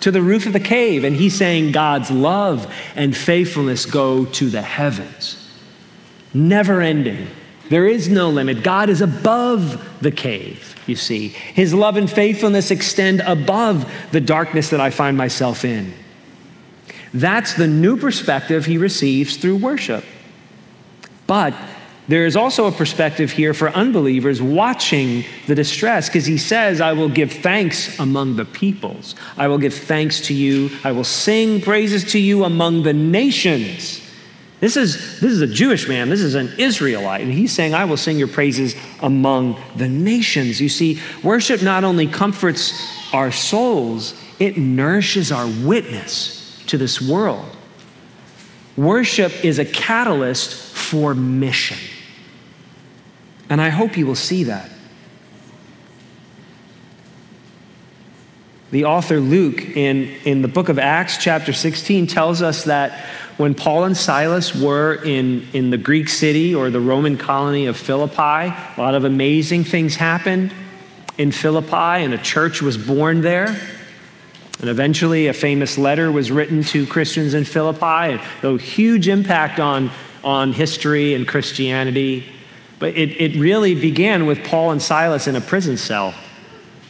to 0.00 0.10
the 0.10 0.20
roof 0.20 0.46
of 0.46 0.52
the 0.52 0.60
cave. 0.60 1.04
And 1.04 1.16
he's 1.16 1.34
saying 1.34 1.72
God's 1.72 2.10
love 2.10 2.72
and 2.94 3.16
faithfulness 3.16 3.86
go 3.86 4.26
to 4.26 4.50
the 4.50 4.62
heavens, 4.62 5.50
never 6.34 6.80
ending. 6.80 7.28
There 7.70 7.86
is 7.86 8.08
no 8.08 8.28
limit. 8.28 8.62
God 8.62 8.90
is 8.90 9.00
above 9.00 10.02
the 10.02 10.10
cave, 10.10 10.76
you 10.86 10.96
see. 10.96 11.28
His 11.28 11.72
love 11.72 11.96
and 11.96 12.10
faithfulness 12.10 12.70
extend 12.70 13.20
above 13.20 13.90
the 14.12 14.20
darkness 14.20 14.68
that 14.68 14.80
I 14.80 14.90
find 14.90 15.16
myself 15.16 15.64
in. 15.64 15.94
That's 17.14 17.54
the 17.54 17.68
new 17.68 17.96
perspective 17.96 18.66
he 18.66 18.76
receives 18.76 19.38
through 19.38 19.56
worship. 19.56 20.04
But 21.26 21.54
there 22.06 22.26
is 22.26 22.36
also 22.36 22.66
a 22.66 22.72
perspective 22.72 23.30
here 23.30 23.54
for 23.54 23.70
unbelievers 23.70 24.42
watching 24.42 25.24
the 25.46 25.54
distress 25.54 26.08
because 26.08 26.26
he 26.26 26.36
says, 26.36 26.80
I 26.80 26.92
will 26.92 27.08
give 27.08 27.32
thanks 27.32 27.98
among 27.98 28.36
the 28.36 28.44
peoples. 28.44 29.14
I 29.38 29.48
will 29.48 29.56
give 29.56 29.74
thanks 29.74 30.20
to 30.22 30.34
you. 30.34 30.70
I 30.84 30.92
will 30.92 31.04
sing 31.04 31.62
praises 31.62 32.12
to 32.12 32.18
you 32.18 32.44
among 32.44 32.82
the 32.82 32.92
nations. 32.92 34.02
This 34.60 34.76
is, 34.76 35.20
this 35.20 35.32
is 35.32 35.40
a 35.40 35.46
Jewish 35.46 35.88
man. 35.88 36.10
This 36.10 36.20
is 36.20 36.34
an 36.34 36.52
Israelite. 36.58 37.22
And 37.22 37.32
he's 37.32 37.52
saying, 37.52 37.74
I 37.74 37.86
will 37.86 37.96
sing 37.96 38.18
your 38.18 38.28
praises 38.28 38.74
among 39.00 39.60
the 39.76 39.88
nations. 39.88 40.60
You 40.60 40.68
see, 40.68 41.00
worship 41.22 41.62
not 41.62 41.84
only 41.84 42.06
comforts 42.06 42.72
our 43.14 43.32
souls, 43.32 44.14
it 44.38 44.58
nourishes 44.58 45.32
our 45.32 45.46
witness 45.66 46.62
to 46.66 46.76
this 46.76 47.00
world. 47.00 47.46
Worship 48.76 49.44
is 49.44 49.58
a 49.58 49.64
catalyst 49.64 50.54
for 50.74 51.14
mission. 51.14 51.78
And 53.48 53.60
I 53.60 53.68
hope 53.68 53.96
you 53.96 54.06
will 54.06 54.14
see 54.14 54.44
that. 54.44 54.70
The 58.70 58.86
author 58.86 59.20
Luke, 59.20 59.60
in, 59.76 60.10
in 60.24 60.42
the 60.42 60.48
book 60.48 60.68
of 60.68 60.80
Acts, 60.80 61.18
chapter 61.18 61.52
16, 61.52 62.08
tells 62.08 62.42
us 62.42 62.64
that 62.64 63.04
when 63.36 63.54
Paul 63.54 63.84
and 63.84 63.96
Silas 63.96 64.54
were 64.54 64.94
in, 64.94 65.46
in 65.52 65.70
the 65.70 65.78
Greek 65.78 66.08
city 66.08 66.54
or 66.54 66.70
the 66.70 66.80
Roman 66.80 67.16
colony 67.16 67.66
of 67.66 67.76
Philippi, 67.76 68.20
a 68.20 68.74
lot 68.76 68.94
of 68.94 69.04
amazing 69.04 69.64
things 69.64 69.96
happened 69.96 70.52
in 71.18 71.30
Philippi, 71.30 72.02
and 72.02 72.14
a 72.14 72.18
church 72.18 72.62
was 72.62 72.76
born 72.76 73.20
there. 73.20 73.56
And 74.60 74.68
eventually, 74.70 75.26
a 75.26 75.32
famous 75.32 75.78
letter 75.78 76.10
was 76.10 76.30
written 76.30 76.62
to 76.64 76.86
Christians 76.86 77.34
in 77.34 77.44
Philippi, 77.44 77.84
and 77.84 78.20
a 78.42 78.56
huge 78.56 79.08
impact 79.08 79.60
on, 79.60 79.90
on 80.22 80.52
history 80.52 81.14
and 81.14 81.26
Christianity. 81.26 82.24
But 82.78 82.96
it, 82.96 83.10
it 83.20 83.38
really 83.38 83.74
began 83.74 84.26
with 84.26 84.44
Paul 84.44 84.70
and 84.72 84.82
Silas 84.82 85.26
in 85.26 85.36
a 85.36 85.40
prison 85.40 85.76
cell. 85.76 86.14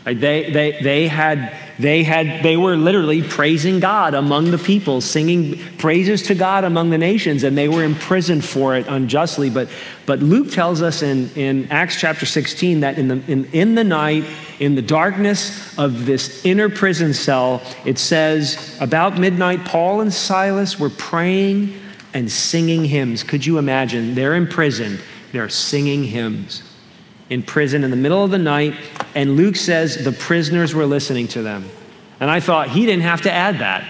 They, 0.05 0.51
they, 0.51 0.83
they, 0.83 1.09
had, 1.09 1.57
they, 1.79 2.03
had, 2.03 2.43
they 2.43 2.59
were 2.59 2.77
literally 2.77 3.23
praising 3.23 3.81
God 3.81 4.13
among 4.13 4.51
the 4.51 4.59
people, 4.59 5.01
singing 5.01 5.59
praises 5.79 6.23
to 6.25 6.35
God 6.35 6.65
among 6.65 6.91
the 6.91 6.99
nations, 6.99 7.43
and 7.43 7.57
they 7.57 7.69
were 7.69 7.83
imprisoned 7.83 8.45
for 8.45 8.77
it 8.77 8.87
unjustly. 8.87 9.49
But, 9.49 9.71
but 10.05 10.21
Luke 10.21 10.51
tells 10.51 10.83
us 10.83 11.01
in, 11.03 11.31
in 11.31 11.71
Acts 11.71 11.99
chapter 11.99 12.27
16 12.27 12.81
that 12.81 12.99
in 12.99 13.09
the, 13.09 13.33
in, 13.33 13.47
in 13.53 13.75
the 13.75 13.85
night, 13.85 14.25
in 14.61 14.75
the 14.75 14.83
darkness 14.83 15.77
of 15.79 16.05
this 16.05 16.45
inner 16.45 16.69
prison 16.69 17.15
cell, 17.15 17.63
it 17.87 17.99
says, 17.99 18.77
about 18.83 19.19
midnight, 19.19 19.65
Paul 19.65 20.03
and 20.03 20.13
Silas 20.13 20.79
were 20.79 20.91
praying 20.91 21.81
and 22.13 22.31
singing 22.31 22.85
hymns. 22.85 23.23
Could 23.23 23.47
you 23.47 23.57
imagine? 23.57 24.15
They're 24.15 24.35
in 24.35 24.47
prison 24.47 24.99
they're 25.35 25.49
singing 25.49 26.05
hymns 26.05 26.63
in 27.29 27.43
prison 27.43 27.83
in 27.83 27.91
the 27.91 27.97
middle 27.97 28.23
of 28.23 28.31
the 28.31 28.39
night, 28.39 28.73
and 29.17 29.37
Luke 29.37 29.57
says 29.57 30.05
the 30.05 30.13
prisoners 30.13 30.77
were 30.77 30.87
listening 30.87 31.27
to 31.27 31.43
them. 31.43 31.69
And 32.21 32.31
I 32.31 32.39
thought 32.39 32.69
he 32.69 32.87
didn't 32.87 33.03
have 33.03 33.23
to 33.23 33.33
add 33.33 33.59
that. 33.59 33.85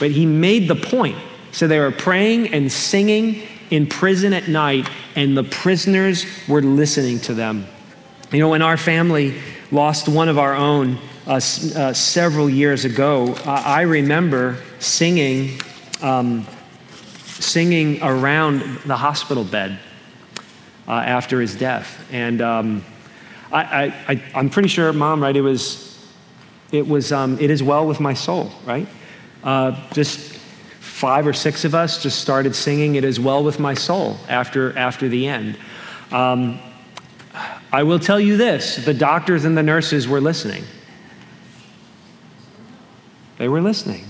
But 0.00 0.10
he 0.10 0.24
made 0.24 0.66
the 0.66 0.76
point. 0.76 1.18
So 1.52 1.68
they 1.68 1.78
were 1.78 1.90
praying 1.90 2.54
and 2.54 2.72
singing 2.72 3.42
in 3.68 3.86
prison 3.86 4.32
at 4.32 4.48
night, 4.48 4.88
and 5.14 5.36
the 5.36 5.44
prisoners 5.44 6.24
were 6.48 6.62
listening 6.62 7.20
to 7.20 7.34
them. 7.34 7.66
You 8.32 8.38
know, 8.38 8.48
when 8.48 8.62
our 8.62 8.78
family 8.78 9.38
lost 9.70 10.08
one 10.08 10.30
of 10.30 10.38
our 10.38 10.54
own 10.54 10.96
uh, 11.26 11.32
uh, 11.34 11.38
several 11.92 12.48
years 12.48 12.86
ago, 12.86 13.34
uh, 13.44 13.62
I 13.62 13.82
remember 13.82 14.56
singing, 14.78 15.60
um, 16.00 16.46
singing 17.26 18.02
around 18.02 18.62
the 18.86 18.96
hospital 18.96 19.44
bed 19.44 19.78
uh, 20.88 20.92
after 20.92 21.40
his 21.40 21.54
death. 21.54 22.08
And 22.10 22.40
um, 22.40 22.84
I, 23.52 24.22
am 24.34 24.50
pretty 24.50 24.68
sure, 24.68 24.92
Mom, 24.92 25.22
right? 25.22 25.36
It 25.36 25.42
was, 25.42 25.96
it 26.72 26.88
was, 26.88 27.12
um, 27.12 27.38
it 27.38 27.50
is 27.50 27.62
well 27.62 27.86
with 27.86 28.00
my 28.00 28.14
soul, 28.14 28.50
right? 28.66 28.88
Uh, 29.44 29.78
just 29.92 30.38
five 30.80 31.26
or 31.26 31.32
six 31.32 31.64
of 31.64 31.74
us 31.74 32.02
just 32.02 32.20
started 32.20 32.54
singing 32.56 32.96
"It 32.96 33.04
Is 33.04 33.20
Well 33.20 33.44
with 33.44 33.60
My 33.60 33.74
Soul" 33.74 34.16
after 34.28 34.76
after 34.76 35.08
the 35.08 35.28
end. 35.28 35.56
Um, 36.10 36.58
I 37.70 37.84
will 37.84 38.00
tell 38.00 38.18
you 38.18 38.36
this: 38.36 38.84
the 38.84 38.94
doctors 38.94 39.44
and 39.44 39.56
the 39.56 39.62
nurses 39.62 40.08
were 40.08 40.20
listening. 40.20 40.64
They 43.38 43.48
were 43.48 43.62
listening. 43.62 44.06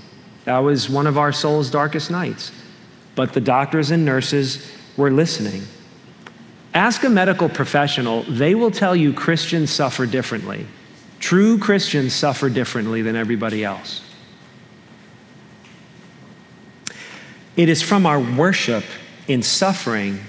That 0.46 0.58
was 0.60 0.88
one 0.88 1.06
of 1.06 1.18
our 1.18 1.30
soul's 1.30 1.70
darkest 1.70 2.10
nights. 2.10 2.52
But 3.14 3.34
the 3.34 3.40
doctors 3.40 3.90
and 3.90 4.06
nurses 4.06 4.72
were 4.96 5.10
listening. 5.10 5.64
Ask 6.74 7.02
a 7.04 7.08
medical 7.08 7.48
professional, 7.48 8.22
they 8.24 8.54
will 8.54 8.70
tell 8.70 8.94
you 8.94 9.12
Christians 9.12 9.70
suffer 9.70 10.06
differently. 10.06 10.66
True 11.18 11.58
Christians 11.58 12.12
suffer 12.14 12.48
differently 12.48 13.02
than 13.02 13.16
everybody 13.16 13.64
else. 13.64 14.02
It 17.56 17.68
is 17.68 17.82
from 17.82 18.06
our 18.06 18.20
worship 18.20 18.84
in 19.26 19.42
suffering 19.42 20.20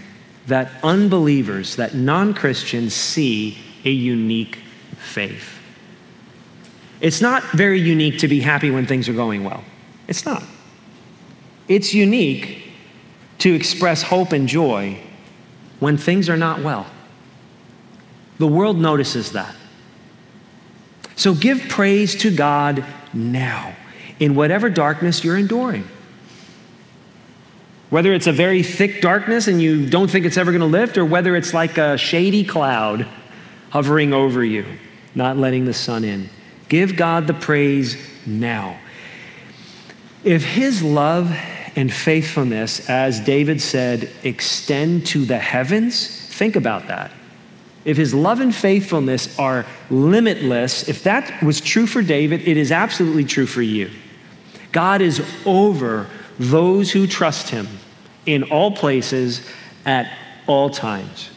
that 0.48 0.72
unbelievers, 0.84 1.76
that 1.76 1.94
non 1.94 2.34
Christians 2.34 2.94
see 2.96 3.58
a 3.86 3.92
unique 3.92 4.58
faith. 4.98 5.60
It's 7.02 7.22
not 7.22 7.44
very 7.52 7.80
unique 7.80 8.20
to 8.20 8.28
be 8.28 8.40
happy 8.40 8.72
when 8.72 8.86
things 8.86 9.08
are 9.08 9.14
going 9.14 9.44
well. 9.44 9.64
It's 10.08 10.26
not. 10.26 10.44
It's 11.68 11.94
unique 11.94 12.64
to 13.38 13.54
express 13.54 14.02
hope 14.02 14.32
and 14.32 14.48
joy 14.48 15.00
when 15.80 15.98
things 15.98 16.30
are 16.30 16.38
not 16.38 16.62
well. 16.62 16.88
The 18.38 18.48
world 18.48 18.80
notices 18.80 19.34
that. 19.34 19.56
So 21.16 21.34
give 21.34 21.68
praise 21.68 22.16
to 22.18 22.34
God 22.34 22.86
now 23.14 23.76
in 24.20 24.36
whatever 24.36 24.70
darkness 24.70 25.24
you're 25.24 25.38
enduring. 25.38 25.88
Whether 27.90 28.14
it's 28.14 28.28
a 28.28 28.32
very 28.32 28.64
thick 28.64 29.02
darkness 29.02 29.48
and 29.48 29.62
you 29.62 29.90
don't 29.90 30.10
think 30.10 30.26
it's 30.26 30.38
ever 30.38 30.52
going 30.52 30.62
to 30.62 30.68
lift, 30.68 30.98
or 30.98 31.06
whether 31.06 31.36
it's 31.36 31.54
like 31.54 31.78
a 31.78 31.98
shady 31.98 32.44
cloud 32.44 33.08
hovering 33.72 34.14
over 34.14 34.44
you, 34.44 34.66
not 35.16 35.38
letting 35.38 35.66
the 35.66 35.74
sun 35.74 36.04
in. 36.04 36.30
Give 36.70 36.96
God 36.96 37.28
the 37.28 37.34
praise 37.34 37.98
now. 38.26 38.80
If 40.24 40.44
His 40.44 40.84
love 40.84 41.30
and 41.76 41.92
faithfulness, 41.94 42.90
as 42.90 43.20
David 43.20 43.62
said, 43.62 44.10
extend 44.24 45.06
to 45.08 45.26
the 45.26 45.38
heavens, 45.38 46.08
think 46.08 46.56
about 46.56 46.88
that. 46.88 47.12
If 47.86 47.98
his 47.98 48.14
love 48.14 48.40
and 48.40 48.54
faithfulness 48.54 49.38
are 49.40 49.66
limitless, 49.90 50.88
if 50.90 51.04
that 51.04 51.42
was 51.42 51.62
true 51.62 51.88
for 51.88 52.02
David, 52.02 52.48
it 52.48 52.58
is 52.58 52.72
absolutely 52.72 53.24
true 53.24 53.48
for 53.48 53.62
you. 53.62 53.90
God 54.72 55.02
is 55.02 55.26
over 55.46 56.08
those 56.38 56.92
who 56.92 57.08
trust 57.08 57.50
him 57.50 57.68
in 58.26 58.44
all 58.44 58.72
places 58.72 59.48
at 59.86 60.12
all 60.46 60.70
times. 60.70 61.30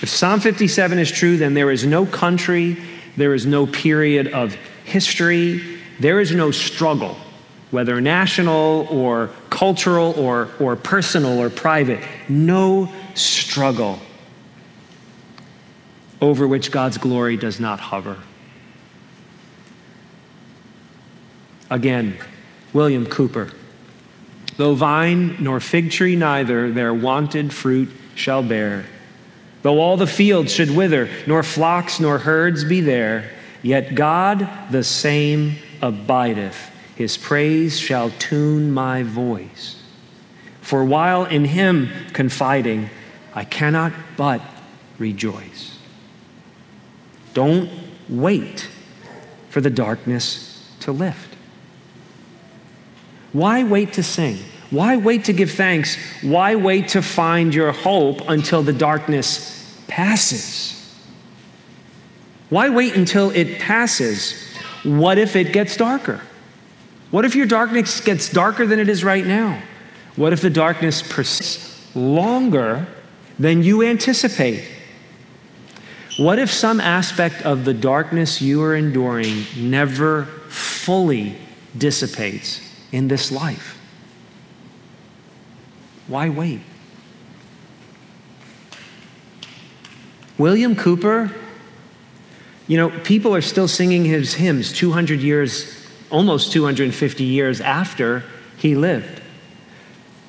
If 0.00 0.08
Psalm 0.08 0.40
57 0.40 0.98
is 0.98 1.10
true, 1.10 1.36
then 1.36 1.54
there 1.54 1.70
is 1.70 1.86
no 1.86 2.04
country, 2.04 2.76
there 3.16 3.34
is 3.34 3.46
no 3.46 3.66
period 3.66 4.28
of 4.28 4.54
history, 4.84 5.78
there 5.98 6.20
is 6.20 6.32
no 6.34 6.50
struggle 6.50 7.16
whether 7.72 8.00
national 8.02 8.86
or 8.90 9.30
cultural 9.48 10.12
or, 10.18 10.50
or 10.60 10.76
personal 10.76 11.40
or 11.40 11.48
private, 11.50 12.00
no 12.28 12.92
struggle 13.14 13.98
over 16.20 16.46
which 16.46 16.70
God's 16.70 16.98
glory 16.98 17.36
does 17.36 17.58
not 17.58 17.80
hover. 17.80 18.18
Again, 21.70 22.18
William 22.74 23.06
Cowper. 23.06 23.52
Though 24.58 24.74
vine 24.74 25.42
nor 25.42 25.58
fig 25.58 25.90
tree 25.90 26.14
neither 26.14 26.70
their 26.70 26.92
wonted 26.92 27.54
fruit 27.54 27.88
shall 28.14 28.42
bear, 28.42 28.84
though 29.62 29.80
all 29.80 29.96
the 29.96 30.06
fields 30.06 30.52
should 30.52 30.70
wither, 30.70 31.08
nor 31.26 31.42
flocks 31.42 31.98
nor 31.98 32.18
herds 32.18 32.64
be 32.64 32.82
there, 32.82 33.30
yet 33.62 33.94
God 33.94 34.46
the 34.70 34.84
same 34.84 35.56
abideth 35.80 36.71
his 36.94 37.16
praise 37.16 37.78
shall 37.78 38.10
tune 38.10 38.72
my 38.72 39.02
voice. 39.02 39.82
For 40.60 40.84
while 40.84 41.24
in 41.24 41.46
him 41.46 41.90
confiding, 42.12 42.90
I 43.34 43.44
cannot 43.44 43.92
but 44.16 44.40
rejoice. 44.98 45.78
Don't 47.34 47.70
wait 48.08 48.68
for 49.48 49.60
the 49.60 49.70
darkness 49.70 50.70
to 50.80 50.92
lift. 50.92 51.36
Why 53.32 53.64
wait 53.64 53.94
to 53.94 54.02
sing? 54.02 54.38
Why 54.70 54.96
wait 54.96 55.24
to 55.26 55.32
give 55.32 55.50
thanks? 55.50 55.96
Why 56.22 56.54
wait 56.54 56.88
to 56.88 57.02
find 57.02 57.54
your 57.54 57.72
hope 57.72 58.28
until 58.28 58.62
the 58.62 58.72
darkness 58.72 59.82
passes? 59.88 60.78
Why 62.48 62.68
wait 62.68 62.94
until 62.94 63.30
it 63.30 63.58
passes? 63.58 64.34
What 64.82 65.18
if 65.18 65.36
it 65.36 65.52
gets 65.52 65.76
darker? 65.76 66.20
What 67.12 67.24
if 67.24 67.36
your 67.36 67.46
darkness 67.46 68.00
gets 68.00 68.28
darker 68.28 68.66
than 68.66 68.80
it 68.80 68.88
is 68.88 69.04
right 69.04 69.24
now? 69.24 69.62
What 70.16 70.32
if 70.32 70.40
the 70.40 70.50
darkness 70.50 71.02
persists 71.02 71.94
longer 71.94 72.88
than 73.38 73.62
you 73.62 73.82
anticipate. 73.82 74.64
What 76.18 76.38
if 76.38 76.50
some 76.50 76.80
aspect 76.80 77.42
of 77.42 77.64
the 77.64 77.74
darkness 77.74 78.42
you 78.42 78.62
are 78.62 78.76
enduring 78.76 79.44
never 79.56 80.24
fully 80.48 81.36
dissipates 81.76 82.60
in 82.92 83.08
this 83.08 83.32
life? 83.32 83.78
Why 86.06 86.28
wait? 86.28 86.60
William 90.36 90.74
Cowper, 90.74 91.32
you 92.66 92.76
know, 92.76 92.90
people 93.00 93.34
are 93.34 93.40
still 93.40 93.68
singing 93.68 94.04
his 94.04 94.34
hymns 94.34 94.72
200 94.72 95.20
years, 95.20 95.81
almost 96.12 96.52
250 96.52 97.24
years 97.24 97.60
after 97.60 98.22
he 98.58 98.76
lived. 98.76 99.20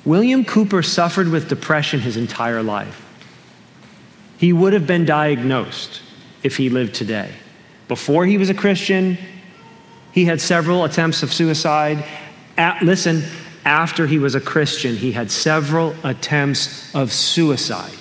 William 0.04 0.44
Cowper 0.44 0.84
suffered 0.84 1.28
with 1.28 1.48
depression 1.48 2.00
his 2.00 2.16
entire 2.16 2.62
life. 2.62 3.00
He 4.36 4.52
would 4.52 4.72
have 4.72 4.86
been 4.86 5.04
diagnosed 5.04 6.02
if 6.42 6.56
he 6.56 6.68
lived 6.68 6.94
today. 6.94 7.30
Before 7.86 8.26
he 8.26 8.36
was 8.36 8.50
a 8.50 8.54
Christian, 8.54 9.16
he 10.12 10.24
had 10.24 10.40
several 10.40 10.84
attempts 10.84 11.22
of 11.22 11.32
suicide. 11.32 12.04
At, 12.58 12.82
listen, 12.82 13.22
after 13.64 14.06
he 14.06 14.18
was 14.18 14.34
a 14.34 14.40
Christian, 14.40 14.96
he 14.96 15.12
had 15.12 15.30
several 15.30 15.94
attempts 16.02 16.94
of 16.94 17.12
suicide. 17.12 17.94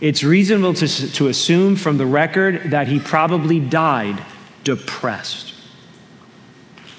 It's 0.00 0.22
reasonable 0.22 0.74
to, 0.74 1.12
to 1.12 1.28
assume 1.28 1.76
from 1.76 1.98
the 1.98 2.06
record 2.06 2.70
that 2.70 2.88
he 2.88 2.98
probably 2.98 3.60
died 3.60 4.22
depressed. 4.64 5.49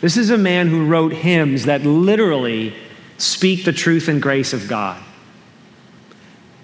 This 0.02 0.18
is 0.18 0.32
a 0.32 0.38
man 0.38 0.68
who 0.68 0.86
wrote 0.88 1.14
hymns 1.14 1.66
that 1.66 1.84
literally 1.84 2.76
speak 3.18 3.66
the 3.66 3.72
truth 3.72 4.08
and 4.08 4.22
grace 4.22 4.52
of 4.52 4.68
God. 4.68 5.02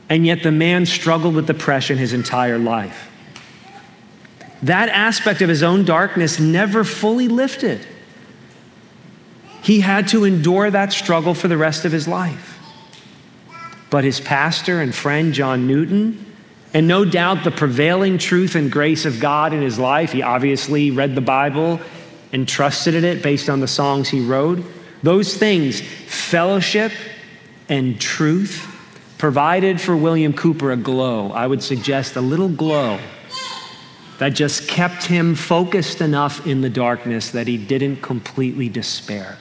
And 0.09 0.25
yet 0.25 0.41
the 0.41 0.51
man 0.51 0.85
struggled 0.85 1.35
with 1.35 1.47
depression 1.47 1.97
his 1.97 2.13
entire 2.13 2.57
life. 2.57 3.11
That 4.63 4.89
aspect 4.89 5.41
of 5.41 5.49
his 5.49 5.61
own 5.61 5.85
darkness 5.85 6.39
never 6.39 6.83
fully 6.83 7.27
lifted. 7.27 7.85
He 9.61 9.81
had 9.81 10.07
to 10.09 10.23
endure 10.23 10.71
that 10.71 10.91
struggle 10.91 11.35
for 11.35 11.47
the 11.47 11.57
rest 11.57 11.85
of 11.85 11.91
his 11.91 12.07
life. 12.07 12.57
But 13.89 14.03
his 14.03 14.19
pastor 14.19 14.81
and 14.81 14.95
friend, 14.95 15.33
John 15.33 15.67
Newton, 15.67 16.25
and 16.73 16.87
no 16.87 17.05
doubt 17.05 17.43
the 17.43 17.51
prevailing 17.51 18.17
truth 18.17 18.55
and 18.55 18.71
grace 18.71 19.05
of 19.05 19.19
God 19.19 19.53
in 19.53 19.61
his 19.61 19.77
life, 19.77 20.11
he 20.11 20.21
obviously 20.21 20.89
read 20.89 21.15
the 21.15 21.21
Bible 21.21 21.79
and 22.31 22.47
trusted 22.47 22.95
in 22.95 23.05
it 23.05 23.23
based 23.23 23.49
on 23.49 23.59
the 23.59 23.67
songs 23.67 24.09
he 24.09 24.25
wrote. 24.25 24.63
Those 25.03 25.35
things, 25.35 25.81
fellowship 25.81 26.91
and 27.69 27.99
truth, 27.99 28.73
provided 29.17 29.79
for 29.79 29.95
William 29.95 30.33
Cowper 30.33 30.71
a 30.71 30.77
glow. 30.77 31.31
I 31.31 31.47
would 31.47 31.63
suggest 31.63 32.15
a 32.15 32.21
little 32.21 32.49
glow 32.49 32.99
that 34.19 34.29
just 34.29 34.67
kept 34.67 35.03
him 35.03 35.35
focused 35.35 36.01
enough 36.01 36.45
in 36.47 36.61
the 36.61 36.69
darkness 36.69 37.31
that 37.31 37.47
he 37.47 37.57
didn't 37.57 37.97
completely 37.97 38.67
despair. 38.67 39.37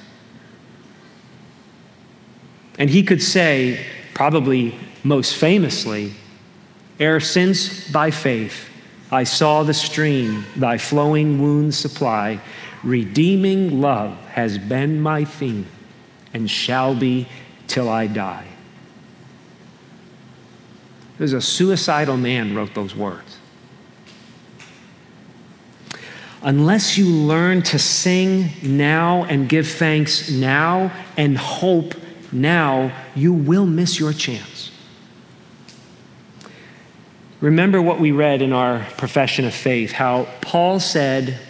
And 2.78 2.90
he 2.90 3.02
could 3.02 3.22
say, 3.22 3.84
probably 4.12 4.78
most 5.02 5.34
famously, 5.34 6.12
Ere 6.98 7.20
since 7.20 7.90
by 7.90 8.10
faith 8.10 8.70
I 9.10 9.24
saw 9.24 9.62
the 9.62 9.74
stream 9.74 10.44
thy 10.56 10.78
flowing 10.78 11.40
wounds 11.40 11.76
supply, 11.76 12.40
redeeming 12.86 13.80
love 13.80 14.16
has 14.28 14.58
been 14.58 15.00
my 15.00 15.24
theme 15.24 15.66
and 16.32 16.48
shall 16.48 16.94
be 16.94 17.26
till 17.66 17.88
I 17.88 18.06
die. 18.06 18.46
There's 21.18 21.32
a 21.32 21.40
suicidal 21.40 22.16
man 22.16 22.54
wrote 22.54 22.74
those 22.74 22.94
words. 22.94 23.38
Unless 26.42 26.96
you 26.96 27.08
learn 27.08 27.62
to 27.62 27.78
sing 27.78 28.50
now 28.62 29.24
and 29.24 29.48
give 29.48 29.66
thanks 29.66 30.30
now 30.30 30.92
and 31.16 31.36
hope 31.36 31.94
now, 32.30 32.92
you 33.16 33.32
will 33.32 33.66
miss 33.66 33.98
your 33.98 34.12
chance. 34.12 34.70
Remember 37.40 37.82
what 37.82 37.98
we 37.98 38.12
read 38.12 38.42
in 38.42 38.52
our 38.52 38.86
profession 38.96 39.44
of 39.44 39.54
faith 39.54 39.90
how 39.90 40.28
Paul 40.40 40.78
said 40.78 41.40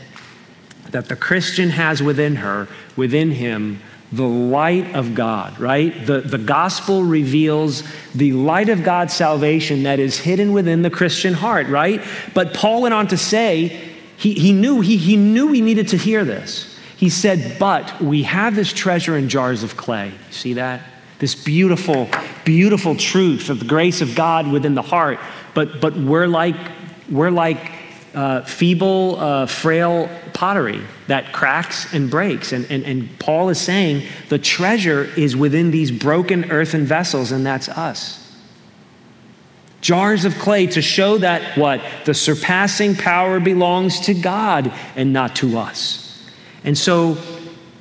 that 0.91 1.09
the 1.09 1.17
Christian 1.17 1.71
has 1.71 2.03
within 2.03 2.37
her, 2.37 2.69
within 2.97 3.31
him, 3.33 3.81
the 4.13 4.27
light 4.27 4.95
of 4.95 5.15
God, 5.15 5.59
right? 5.59 6.07
The, 6.07 6.21
the 6.21 6.39
gospel 6.39 7.03
reveals 7.03 7.83
the 8.15 8.33
light 8.33 8.69
of 8.69 8.85
God's 8.85 9.15
salvation 9.15 9.83
that 9.83 9.99
is 9.99 10.19
hidden 10.19 10.53
within 10.53 10.83
the 10.83 10.91
Christian 10.91 11.35
heart, 11.35 11.67
right? 11.67 12.03
But 12.33 12.55
Paul 12.55 12.83
went 12.83 12.95
on 12.95 13.09
to 13.09 13.17
say, 13.17 13.95
he, 14.17 14.35
he 14.35 14.53
knew 14.53 14.81
he, 14.81 14.97
he 14.97 15.17
knew 15.17 15.53
he 15.53 15.61
needed 15.61 15.89
to 15.89 15.97
hear 15.97 16.25
this. 16.25 16.79
He 16.97 17.11
said, 17.11 17.59
But 17.59 18.01
we 18.01 18.23
have 18.23 18.55
this 18.55 18.73
treasure 18.73 19.17
in 19.17 19.29
jars 19.29 19.63
of 19.63 19.77
clay. 19.77 20.13
See 20.31 20.55
that? 20.55 20.81
This 21.19 21.35
beautiful, 21.35 22.09
beautiful 22.45 22.97
truth 22.97 23.51
of 23.51 23.59
the 23.59 23.65
grace 23.67 24.01
of 24.01 24.15
God 24.15 24.51
within 24.51 24.75
the 24.75 24.83
heart. 24.83 25.19
But, 25.55 25.81
but 25.81 25.97
we're 25.97 26.27
like, 26.27 26.57
we're 27.11 27.31
like 27.31 27.71
uh, 28.17 28.41
feeble, 28.43 29.17
uh, 29.21 29.47
frail 29.47 30.09
pottery 30.33 30.81
that 31.07 31.33
cracks 31.35 31.93
and 31.93 32.11
breaks. 32.11 32.51
And, 32.53 32.65
and, 32.71 32.83
and 32.85 33.19
Paul 33.19 33.51
is 33.51 33.61
saying 33.61 34.09
the 34.31 34.39
treasure 34.39 35.05
is 35.17 35.37
within 35.37 35.71
these 35.71 35.91
broken 35.91 36.51
earthen 36.51 36.87
vessels, 36.87 37.31
and 37.31 37.45
that's 37.45 37.69
us. 37.69 38.23
Jars 39.83 40.25
of 40.25 40.35
clay 40.39 40.67
to 40.69 40.81
show 40.81 41.19
that 41.19 41.59
what? 41.59 41.83
The 42.07 42.15
surpassing 42.15 42.97
power 42.97 43.39
belongs 43.39 44.01
to 44.01 44.15
God 44.15 44.73
and 44.97 45.13
not 45.13 45.37
to 45.37 45.59
us. 45.59 46.27
And 46.65 46.77
so 46.77 47.19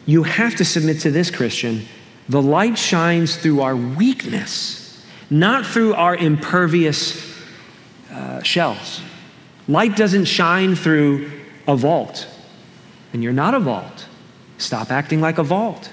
you 0.06 0.24
have 0.24 0.58
to 0.58 0.66
submit 0.66 1.00
to 1.02 1.12
this, 1.12 1.32
Christian. 1.32 1.86
The 2.28 2.42
light 2.42 2.78
shines 2.78 3.38
through 3.38 3.62
our 3.62 3.76
weakness, 3.76 5.04
not 5.30 5.66
through 5.66 5.94
our 5.94 6.16
impervious 6.16 7.34
uh, 8.12 8.44
shells. 8.44 9.02
Light 9.68 9.96
doesn't 9.96 10.26
shine 10.26 10.76
through 10.76 11.32
a 11.68 11.76
vault, 11.76 12.28
and 13.14 13.24
you're 13.24 13.34
not 13.34 13.54
a 13.54 13.60
vault. 13.60 14.08
Stop 14.58 14.92
acting 14.92 15.22
like 15.22 15.38
a 15.38 15.44
vault. 15.44 15.92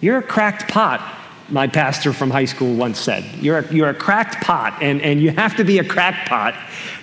You're 0.00 0.18
a 0.18 0.22
cracked 0.22 0.70
pot, 0.70 1.00
my 1.48 1.66
pastor 1.66 2.12
from 2.12 2.30
high 2.30 2.44
school 2.44 2.74
once 2.76 2.98
said. 2.98 3.24
You're 3.40 3.58
a, 3.58 3.74
you're 3.74 3.88
a 3.88 3.94
cracked 3.94 4.44
pot, 4.44 4.82
and, 4.82 5.02
and 5.02 5.20
you 5.20 5.30
have 5.30 5.56
to 5.56 5.64
be 5.64 5.78
a 5.78 5.84
cracked 5.84 6.28
pot 6.28 6.54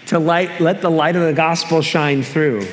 to 0.07 0.19
light, 0.19 0.61
let 0.61 0.81
the 0.81 0.89
light 0.89 1.15
of 1.15 1.23
the 1.23 1.33
gospel 1.33 1.81
shine 1.81 2.23
through. 2.23 2.65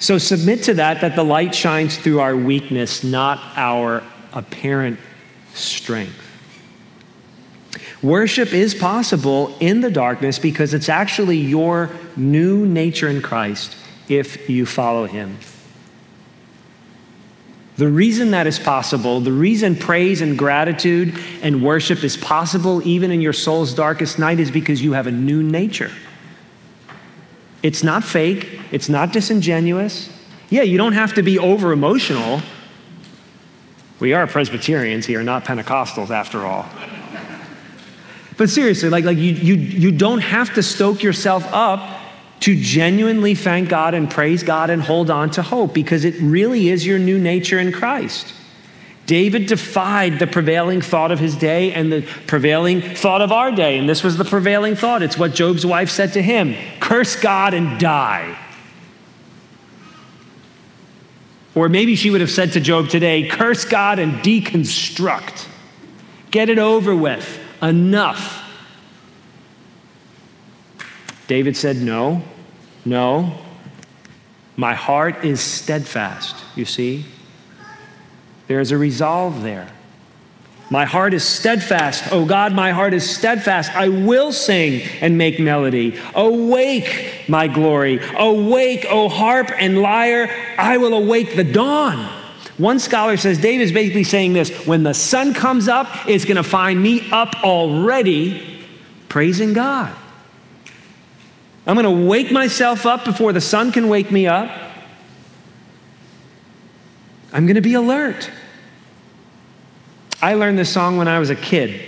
So 0.00 0.18
submit 0.18 0.62
to 0.64 0.74
that, 0.74 1.02
that 1.02 1.14
the 1.14 1.24
light 1.24 1.54
shines 1.54 1.96
through 1.96 2.20
our 2.20 2.34
weakness, 2.34 3.04
not 3.04 3.38
our 3.56 4.02
apparent 4.32 4.98
strength. 5.54 6.29
Worship 8.02 8.54
is 8.54 8.74
possible 8.74 9.54
in 9.60 9.82
the 9.82 9.90
darkness 9.90 10.38
because 10.38 10.72
it's 10.72 10.88
actually 10.88 11.36
your 11.36 11.90
new 12.16 12.64
nature 12.66 13.08
in 13.08 13.20
Christ 13.20 13.76
if 14.08 14.48
you 14.48 14.64
follow 14.64 15.06
Him. 15.06 15.38
The 17.76 17.88
reason 17.88 18.32
that 18.32 18.46
is 18.46 18.58
possible, 18.58 19.20
the 19.20 19.32
reason 19.32 19.74
praise 19.74 20.20
and 20.20 20.36
gratitude 20.36 21.18
and 21.42 21.62
worship 21.62 22.04
is 22.04 22.16
possible 22.16 22.86
even 22.86 23.10
in 23.10 23.20
your 23.20 23.32
soul's 23.32 23.72
darkest 23.72 24.18
night 24.18 24.38
is 24.38 24.50
because 24.50 24.82
you 24.82 24.92
have 24.92 25.06
a 25.06 25.10
new 25.10 25.42
nature. 25.42 25.90
It's 27.62 27.82
not 27.82 28.04
fake, 28.04 28.60
it's 28.70 28.88
not 28.88 29.12
disingenuous. 29.12 30.10
Yeah, 30.50 30.62
you 30.62 30.78
don't 30.78 30.92
have 30.94 31.14
to 31.14 31.22
be 31.22 31.38
over 31.38 31.72
emotional. 31.72 32.42
We 33.98 34.14
are 34.14 34.26
Presbyterians 34.26 35.06
here, 35.06 35.22
not 35.22 35.44
Pentecostals 35.44 36.10
after 36.10 36.44
all. 36.44 36.66
But 38.40 38.48
seriously, 38.48 38.88
like, 38.88 39.04
like 39.04 39.18
you, 39.18 39.32
you, 39.34 39.54
you 39.54 39.92
don't 39.92 40.20
have 40.20 40.54
to 40.54 40.62
stoke 40.62 41.02
yourself 41.02 41.44
up 41.52 42.00
to 42.40 42.58
genuinely 42.58 43.34
thank 43.34 43.68
God 43.68 43.92
and 43.92 44.10
praise 44.10 44.42
God 44.42 44.70
and 44.70 44.80
hold 44.80 45.10
on 45.10 45.30
to 45.32 45.42
hope 45.42 45.74
because 45.74 46.06
it 46.06 46.14
really 46.22 46.70
is 46.70 46.86
your 46.86 46.98
new 46.98 47.18
nature 47.18 47.58
in 47.58 47.70
Christ. 47.70 48.32
David 49.04 49.44
defied 49.44 50.18
the 50.18 50.26
prevailing 50.26 50.80
thought 50.80 51.12
of 51.12 51.18
his 51.18 51.36
day 51.36 51.74
and 51.74 51.92
the 51.92 52.00
prevailing 52.26 52.80
thought 52.80 53.20
of 53.20 53.30
our 53.30 53.52
day. 53.52 53.76
And 53.76 53.86
this 53.86 54.02
was 54.02 54.16
the 54.16 54.24
prevailing 54.24 54.74
thought. 54.74 55.02
It's 55.02 55.18
what 55.18 55.34
Job's 55.34 55.66
wife 55.66 55.90
said 55.90 56.14
to 56.14 56.22
him 56.22 56.56
curse 56.80 57.16
God 57.16 57.52
and 57.52 57.78
die. 57.78 58.38
Or 61.54 61.68
maybe 61.68 61.94
she 61.94 62.08
would 62.08 62.22
have 62.22 62.30
said 62.30 62.52
to 62.52 62.60
Job 62.60 62.88
today, 62.88 63.28
curse 63.28 63.66
God 63.66 63.98
and 63.98 64.14
deconstruct. 64.24 65.46
Get 66.30 66.48
it 66.48 66.58
over 66.58 66.96
with. 66.96 67.39
Enough. 67.62 68.46
David 71.26 71.56
said, 71.56 71.76
No, 71.76 72.22
no. 72.84 73.38
My 74.56 74.74
heart 74.74 75.24
is 75.24 75.40
steadfast, 75.40 76.36
you 76.54 76.64
see. 76.64 77.06
There 78.46 78.60
is 78.60 78.72
a 78.72 78.76
resolve 78.76 79.42
there. 79.42 79.70
My 80.70 80.84
heart 80.84 81.14
is 81.14 81.24
steadfast. 81.24 82.12
Oh 82.12 82.24
God, 82.24 82.52
my 82.52 82.70
heart 82.70 82.94
is 82.94 83.08
steadfast. 83.08 83.74
I 83.74 83.88
will 83.88 84.32
sing 84.32 84.82
and 85.00 85.18
make 85.18 85.40
melody. 85.40 85.98
Awake, 86.14 87.24
my 87.28 87.48
glory. 87.48 88.00
Awake, 88.16 88.86
O 88.88 89.08
harp 89.08 89.50
and 89.56 89.82
lyre. 89.82 90.30
I 90.58 90.76
will 90.76 90.94
awake 90.94 91.34
the 91.34 91.44
dawn. 91.44 92.19
One 92.60 92.78
scholar 92.78 93.16
says 93.16 93.38
David 93.38 93.62
is 93.62 93.72
basically 93.72 94.04
saying 94.04 94.34
this 94.34 94.66
when 94.66 94.82
the 94.82 94.92
sun 94.92 95.32
comes 95.32 95.66
up, 95.66 95.88
it's 96.06 96.26
going 96.26 96.36
to 96.36 96.42
find 96.42 96.80
me 96.80 97.10
up 97.10 97.42
already 97.42 98.66
praising 99.08 99.54
God. 99.54 99.96
I'm 101.66 101.74
going 101.74 101.84
to 101.84 102.06
wake 102.06 102.30
myself 102.30 102.84
up 102.84 103.06
before 103.06 103.32
the 103.32 103.40
sun 103.40 103.72
can 103.72 103.88
wake 103.88 104.10
me 104.10 104.26
up. 104.26 104.50
I'm 107.32 107.46
going 107.46 107.54
to 107.54 107.62
be 107.62 107.72
alert. 107.72 108.30
I 110.20 110.34
learned 110.34 110.58
this 110.58 110.70
song 110.70 110.98
when 110.98 111.08
I 111.08 111.18
was 111.18 111.30
a 111.30 111.36
kid. 111.36 111.80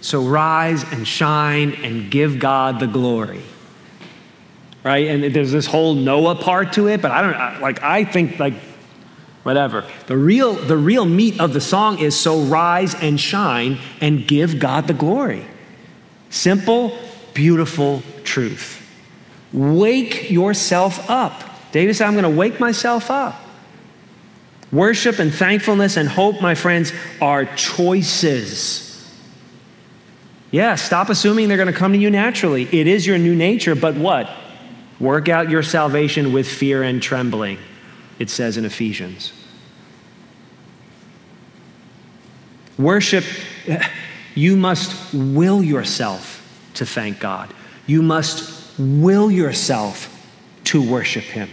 So 0.00 0.22
rise 0.22 0.90
and 0.90 1.06
shine 1.06 1.72
and 1.84 2.10
give 2.10 2.38
God 2.38 2.80
the 2.80 2.86
glory. 2.86 3.42
Right? 4.84 5.08
And 5.08 5.34
there's 5.34 5.52
this 5.52 5.66
whole 5.66 5.94
Noah 5.94 6.36
part 6.36 6.72
to 6.74 6.88
it, 6.88 7.02
but 7.02 7.10
I 7.10 7.20
don't 7.20 7.60
like 7.60 7.82
I 7.82 8.04
think 8.04 8.38
like 8.38 8.54
whatever. 9.42 9.84
The 10.06 10.16
real 10.16 10.54
the 10.54 10.76
real 10.76 11.04
meat 11.04 11.40
of 11.40 11.52
the 11.52 11.60
song 11.60 11.98
is 11.98 12.18
so 12.18 12.40
rise 12.42 12.94
and 12.94 13.18
shine 13.20 13.78
and 14.00 14.26
give 14.26 14.58
God 14.58 14.86
the 14.86 14.94
glory. 14.94 15.44
Simple, 16.30 16.98
beautiful 17.34 18.02
truth. 18.24 18.78
Wake 19.52 20.30
yourself 20.30 21.10
up. 21.10 21.42
David 21.72 21.94
said, 21.94 22.06
I'm 22.06 22.14
going 22.14 22.24
to 22.24 22.30
wake 22.30 22.58
myself 22.60 23.10
up. 23.10 23.38
Worship 24.70 25.18
and 25.18 25.32
thankfulness 25.32 25.98
and 25.98 26.08
hope, 26.08 26.40
my 26.40 26.54
friends, 26.54 26.92
are 27.20 27.44
choices. 27.44 28.88
Yeah, 30.50 30.76
stop 30.76 31.10
assuming 31.10 31.48
they're 31.48 31.58
going 31.58 31.66
to 31.66 31.78
come 31.78 31.92
to 31.92 31.98
you 31.98 32.10
naturally. 32.10 32.64
It 32.64 32.86
is 32.86 33.06
your 33.06 33.18
new 33.18 33.34
nature, 33.34 33.74
but 33.74 33.96
what? 33.96 34.30
Work 35.00 35.28
out 35.28 35.50
your 35.50 35.62
salvation 35.62 36.32
with 36.32 36.48
fear 36.48 36.82
and 36.82 37.02
trembling, 37.02 37.58
it 38.18 38.30
says 38.30 38.56
in 38.56 38.64
Ephesians. 38.64 39.32
Worship, 42.78 43.24
you 44.34 44.56
must 44.56 45.14
will 45.14 45.62
yourself 45.62 46.38
to 46.74 46.86
thank 46.86 47.20
God. 47.20 47.52
You 47.86 48.02
must 48.02 48.78
will 48.78 49.30
yourself 49.30 50.08
to 50.64 50.82
worship 50.82 51.24
Him. 51.24 51.50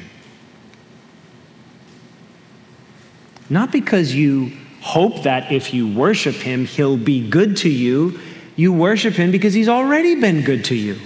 Not 3.50 3.72
because 3.72 4.14
you 4.14 4.52
hope 4.82 5.24
that 5.24 5.52
if 5.52 5.74
you 5.74 5.88
worship 5.88 6.36
him, 6.36 6.66
he'll 6.66 6.98
be 6.98 7.28
good 7.28 7.58
to 7.58 7.70
you. 7.70 8.20
You 8.56 8.72
worship 8.72 9.16
him 9.16 9.32
because 9.32 9.54
he's 9.54 9.70
already 9.70 10.16
been 10.16 10.44
good 10.44 10.66
to 10.66 10.76
you. 10.76 11.00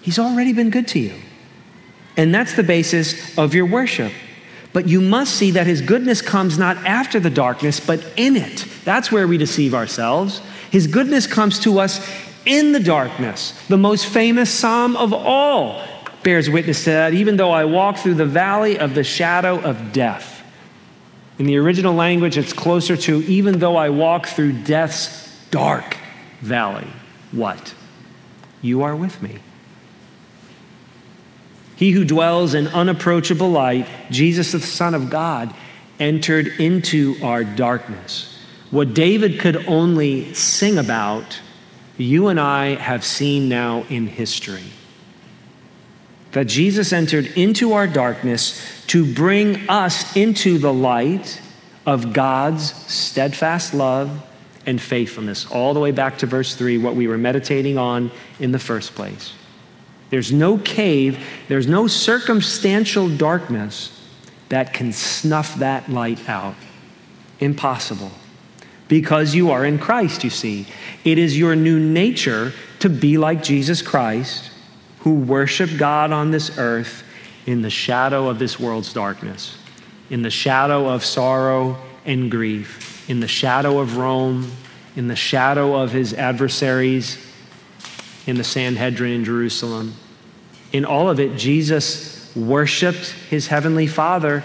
He's 0.00 0.18
already 0.18 0.52
been 0.52 0.70
good 0.70 0.88
to 0.88 0.98
you. 0.98 1.14
And 2.16 2.34
that's 2.34 2.54
the 2.54 2.62
basis 2.62 3.36
of 3.38 3.54
your 3.54 3.66
worship. 3.66 4.12
But 4.72 4.88
you 4.88 5.00
must 5.00 5.34
see 5.34 5.50
that 5.52 5.66
his 5.66 5.80
goodness 5.80 6.22
comes 6.22 6.58
not 6.58 6.76
after 6.78 7.20
the 7.20 7.30
darkness, 7.30 7.78
but 7.78 8.04
in 8.16 8.36
it. 8.36 8.66
That's 8.84 9.12
where 9.12 9.28
we 9.28 9.36
deceive 9.36 9.74
ourselves. 9.74 10.40
His 10.70 10.86
goodness 10.86 11.26
comes 11.26 11.58
to 11.60 11.78
us 11.78 12.06
in 12.46 12.72
the 12.72 12.80
darkness. 12.80 13.52
The 13.68 13.76
most 13.76 14.06
famous 14.06 14.50
psalm 14.50 14.96
of 14.96 15.12
all 15.12 15.86
bears 16.22 16.48
witness 16.48 16.84
to 16.84 16.90
that. 16.90 17.14
Even 17.14 17.36
though 17.36 17.50
I 17.50 17.64
walk 17.64 17.98
through 17.98 18.14
the 18.14 18.26
valley 18.26 18.78
of 18.78 18.94
the 18.94 19.04
shadow 19.04 19.60
of 19.60 19.92
death, 19.92 20.42
in 21.38 21.46
the 21.46 21.56
original 21.56 21.94
language, 21.94 22.38
it's 22.38 22.52
closer 22.52 22.96
to 22.96 23.22
even 23.24 23.58
though 23.58 23.76
I 23.76 23.90
walk 23.90 24.26
through 24.26 24.52
death's 24.62 25.36
dark 25.50 25.96
valley, 26.40 26.86
what? 27.32 27.74
You 28.60 28.82
are 28.82 28.94
with 28.94 29.20
me. 29.22 29.38
He 31.82 31.90
who 31.90 32.04
dwells 32.04 32.54
in 32.54 32.68
unapproachable 32.68 33.50
light, 33.50 33.88
Jesus, 34.08 34.52
the 34.52 34.60
Son 34.60 34.94
of 34.94 35.10
God, 35.10 35.52
entered 35.98 36.46
into 36.60 37.16
our 37.24 37.42
darkness. 37.42 38.38
What 38.70 38.94
David 38.94 39.40
could 39.40 39.66
only 39.66 40.32
sing 40.32 40.78
about, 40.78 41.40
you 41.98 42.28
and 42.28 42.38
I 42.38 42.76
have 42.76 43.04
seen 43.04 43.48
now 43.48 43.82
in 43.88 44.06
history 44.06 44.62
that 46.30 46.44
Jesus 46.44 46.92
entered 46.92 47.26
into 47.36 47.72
our 47.72 47.88
darkness 47.88 48.86
to 48.86 49.12
bring 49.12 49.68
us 49.68 50.16
into 50.16 50.58
the 50.58 50.72
light 50.72 51.42
of 51.84 52.12
God's 52.12 52.72
steadfast 52.92 53.74
love 53.74 54.24
and 54.66 54.80
faithfulness, 54.80 55.50
all 55.50 55.74
the 55.74 55.80
way 55.80 55.90
back 55.90 56.18
to 56.18 56.26
verse 56.26 56.54
3, 56.54 56.78
what 56.78 56.94
we 56.94 57.08
were 57.08 57.18
meditating 57.18 57.76
on 57.76 58.12
in 58.38 58.52
the 58.52 58.60
first 58.60 58.94
place. 58.94 59.32
There's 60.12 60.30
no 60.30 60.58
cave, 60.58 61.26
there's 61.48 61.66
no 61.66 61.86
circumstantial 61.86 63.08
darkness 63.08 63.98
that 64.50 64.74
can 64.74 64.92
snuff 64.92 65.54
that 65.54 65.88
light 65.88 66.28
out. 66.28 66.54
Impossible. 67.40 68.10
Because 68.88 69.34
you 69.34 69.50
are 69.52 69.64
in 69.64 69.78
Christ, 69.78 70.22
you 70.22 70.28
see. 70.28 70.66
It 71.02 71.16
is 71.16 71.38
your 71.38 71.56
new 71.56 71.80
nature 71.80 72.52
to 72.80 72.90
be 72.90 73.16
like 73.16 73.42
Jesus 73.42 73.80
Christ 73.80 74.50
who 74.98 75.14
worship 75.14 75.70
God 75.78 76.12
on 76.12 76.30
this 76.30 76.58
earth 76.58 77.04
in 77.46 77.62
the 77.62 77.70
shadow 77.70 78.28
of 78.28 78.38
this 78.38 78.60
world's 78.60 78.92
darkness, 78.92 79.56
in 80.10 80.20
the 80.20 80.30
shadow 80.30 80.90
of 80.90 81.06
sorrow 81.06 81.78
and 82.04 82.30
grief, 82.30 83.08
in 83.08 83.20
the 83.20 83.28
shadow 83.28 83.78
of 83.78 83.96
Rome, 83.96 84.52
in 84.94 85.08
the 85.08 85.16
shadow 85.16 85.74
of 85.74 85.90
his 85.90 86.12
adversaries 86.12 87.31
in 88.26 88.36
the 88.36 88.44
Sanhedrin 88.44 89.12
in 89.12 89.24
Jerusalem. 89.24 89.94
In 90.72 90.84
all 90.84 91.10
of 91.10 91.20
it, 91.20 91.36
Jesus 91.36 92.34
worshiped 92.34 93.10
his 93.28 93.48
heavenly 93.48 93.86
Father 93.86 94.42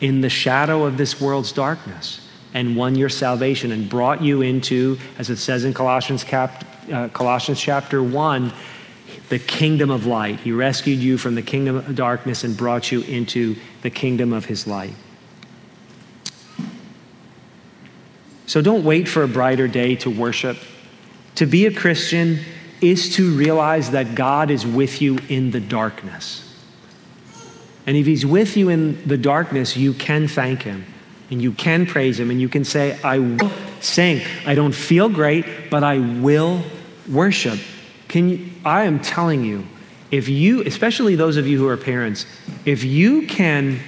in 0.00 0.20
the 0.20 0.28
shadow 0.28 0.84
of 0.84 0.98
this 0.98 1.20
world's 1.20 1.52
darkness 1.52 2.28
and 2.54 2.76
won 2.76 2.94
your 2.94 3.08
salvation 3.08 3.72
and 3.72 3.88
brought 3.88 4.22
you 4.22 4.42
into, 4.42 4.98
as 5.18 5.30
it 5.30 5.36
says 5.36 5.64
in 5.64 5.72
Colossians, 5.72 6.24
cap, 6.24 6.64
uh, 6.92 7.08
Colossians 7.08 7.60
chapter 7.60 8.02
1, 8.02 8.52
the 9.28 9.38
kingdom 9.38 9.90
of 9.90 10.04
light. 10.04 10.40
He 10.40 10.52
rescued 10.52 10.98
you 10.98 11.16
from 11.16 11.34
the 11.34 11.42
kingdom 11.42 11.76
of 11.76 11.94
darkness 11.94 12.44
and 12.44 12.56
brought 12.56 12.92
you 12.92 13.00
into 13.02 13.56
the 13.80 13.90
kingdom 13.90 14.32
of 14.32 14.44
his 14.44 14.66
light. 14.66 14.94
So 18.46 18.60
don't 18.60 18.84
wait 18.84 19.08
for 19.08 19.22
a 19.22 19.28
brighter 19.28 19.68
day 19.68 19.96
to 19.96 20.10
worship. 20.10 20.58
To 21.36 21.46
be 21.46 21.64
a 21.64 21.72
Christian 21.72 22.40
is 22.82 23.14
to 23.16 23.34
realize 23.34 23.92
that 23.92 24.14
God 24.14 24.50
is 24.50 24.66
with 24.66 25.00
you 25.00 25.18
in 25.28 25.52
the 25.52 25.60
darkness. 25.60 26.48
And 27.86 27.96
if 27.96 28.06
he's 28.06 28.26
with 28.26 28.56
you 28.56 28.68
in 28.68 29.06
the 29.06 29.16
darkness, 29.16 29.76
you 29.76 29.94
can 29.94 30.28
thank 30.28 30.62
him 30.62 30.84
and 31.30 31.40
you 31.40 31.52
can 31.52 31.86
praise 31.86 32.18
him 32.18 32.30
and 32.30 32.40
you 32.40 32.48
can 32.48 32.64
say, 32.64 33.00
I 33.02 33.18
will 33.18 33.50
sing. 33.80 34.20
I 34.46 34.54
don't 34.54 34.74
feel 34.74 35.08
great, 35.08 35.70
but 35.70 35.82
I 35.82 35.98
will 35.98 36.62
worship. 37.08 37.58
Can 38.08 38.28
you, 38.28 38.50
I 38.64 38.84
am 38.84 39.00
telling 39.00 39.44
you, 39.44 39.64
if 40.10 40.28
you, 40.28 40.62
especially 40.62 41.16
those 41.16 41.36
of 41.36 41.48
you 41.48 41.58
who 41.58 41.68
are 41.68 41.76
parents, 41.76 42.26
if 42.66 42.84
you 42.84 43.26
can, 43.26 43.80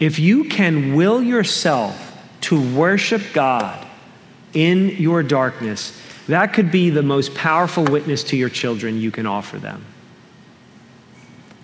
if 0.00 0.18
you 0.18 0.44
can 0.44 0.94
will 0.94 1.22
yourself 1.22 2.04
to 2.42 2.76
worship 2.76 3.22
God 3.32 3.86
in 4.52 4.88
your 4.96 5.22
darkness, 5.22 5.98
that 6.28 6.52
could 6.52 6.70
be 6.70 6.90
the 6.90 7.02
most 7.02 7.34
powerful 7.34 7.84
witness 7.84 8.22
to 8.24 8.36
your 8.36 8.48
children 8.48 9.00
you 9.00 9.10
can 9.10 9.26
offer 9.26 9.58
them. 9.58 9.84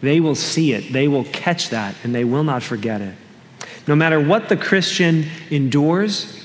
They 0.00 0.20
will 0.20 0.34
see 0.34 0.72
it, 0.72 0.92
they 0.92 1.08
will 1.08 1.24
catch 1.24 1.70
that, 1.70 1.94
and 2.02 2.14
they 2.14 2.24
will 2.24 2.44
not 2.44 2.62
forget 2.62 3.00
it. 3.00 3.14
No 3.86 3.94
matter 3.94 4.20
what 4.20 4.48
the 4.48 4.56
Christian 4.56 5.26
endures, 5.50 6.44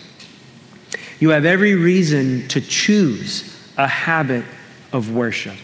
you 1.20 1.30
have 1.30 1.46
every 1.46 1.76
reason 1.76 2.48
to 2.50 2.62
choose 2.62 3.58
a 3.78 3.88
habit 3.88 4.46
of 4.92 5.12
worship. 5.14 5.56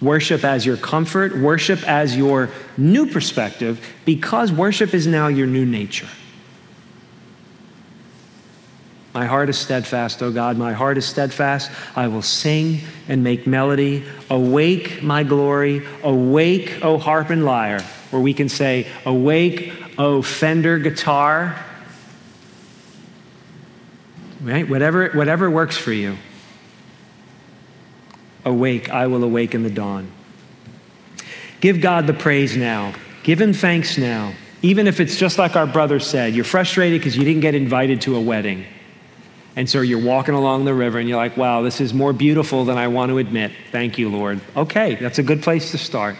Worship 0.00 0.44
as 0.44 0.66
your 0.66 0.76
comfort, 0.76 1.36
worship 1.36 1.86
as 1.88 2.16
your 2.16 2.50
new 2.76 3.06
perspective, 3.06 3.84
because 4.04 4.50
worship 4.50 4.94
is 4.94 5.06
now 5.06 5.28
your 5.28 5.46
new 5.46 5.64
nature. 5.64 6.08
My 9.14 9.26
heart 9.26 9.50
is 9.50 9.58
steadfast, 9.58 10.22
O 10.22 10.32
God, 10.32 10.56
my 10.56 10.72
heart 10.72 10.96
is 10.96 11.04
steadfast. 11.04 11.70
I 11.94 12.08
will 12.08 12.22
sing 12.22 12.80
and 13.08 13.22
make 13.22 13.46
melody. 13.46 14.04
Awake, 14.30 15.02
my 15.02 15.22
glory. 15.22 15.86
Awake, 16.02 16.82
O 16.82 16.96
harp 16.96 17.28
and 17.28 17.44
lyre. 17.44 17.84
Or 18.10 18.20
we 18.20 18.32
can 18.32 18.48
say, 18.48 18.86
Awake, 19.04 19.72
O 19.98 20.22
Fender 20.22 20.78
guitar. 20.78 21.62
Right? 24.40 24.68
Whatever, 24.68 25.10
whatever 25.10 25.50
works 25.50 25.76
for 25.76 25.92
you. 25.92 26.16
Awake, 28.46 28.88
I 28.88 29.06
will 29.08 29.22
awake 29.22 29.54
in 29.54 29.62
the 29.62 29.70
dawn. 29.70 30.10
Give 31.60 31.80
God 31.80 32.06
the 32.06 32.14
praise 32.14 32.56
now. 32.56 32.94
Give 33.22 33.40
him 33.40 33.52
thanks 33.52 33.98
now. 33.98 34.32
Even 34.62 34.86
if 34.86 35.00
it's 35.00 35.16
just 35.16 35.38
like 35.38 35.54
our 35.54 35.66
brother 35.66 36.00
said, 36.00 36.34
you're 36.34 36.44
frustrated 36.44 37.00
because 37.00 37.16
you 37.16 37.24
didn't 37.24 37.42
get 37.42 37.54
invited 37.54 38.00
to 38.02 38.16
a 38.16 38.20
wedding. 38.20 38.64
And 39.54 39.68
so 39.68 39.82
you're 39.82 40.02
walking 40.02 40.34
along 40.34 40.64
the 40.64 40.72
river 40.72 40.98
and 40.98 41.08
you're 41.08 41.18
like, 41.18 41.36
wow, 41.36 41.62
this 41.62 41.80
is 41.80 41.92
more 41.92 42.12
beautiful 42.12 42.64
than 42.64 42.78
I 42.78 42.88
want 42.88 43.10
to 43.10 43.18
admit. 43.18 43.52
Thank 43.70 43.98
you, 43.98 44.08
Lord. 44.08 44.40
Okay, 44.56 44.94
that's 44.94 45.18
a 45.18 45.22
good 45.22 45.42
place 45.42 45.70
to 45.72 45.78
start. 45.78 46.16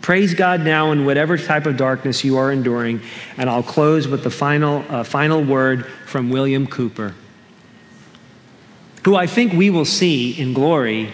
Praise 0.00 0.32
God 0.32 0.60
now 0.62 0.92
in 0.92 1.04
whatever 1.04 1.36
type 1.36 1.66
of 1.66 1.76
darkness 1.76 2.24
you 2.24 2.38
are 2.38 2.52
enduring. 2.52 3.00
And 3.36 3.50
I'll 3.50 3.62
close 3.62 4.08
with 4.08 4.22
the 4.22 4.30
final, 4.30 4.84
uh, 4.88 5.04
final 5.04 5.42
word 5.42 5.86
from 6.06 6.30
William 6.30 6.66
Cowper, 6.66 7.14
who 9.04 9.16
I 9.16 9.26
think 9.26 9.52
we 9.52 9.68
will 9.68 9.84
see 9.84 10.40
in 10.40 10.54
glory. 10.54 11.12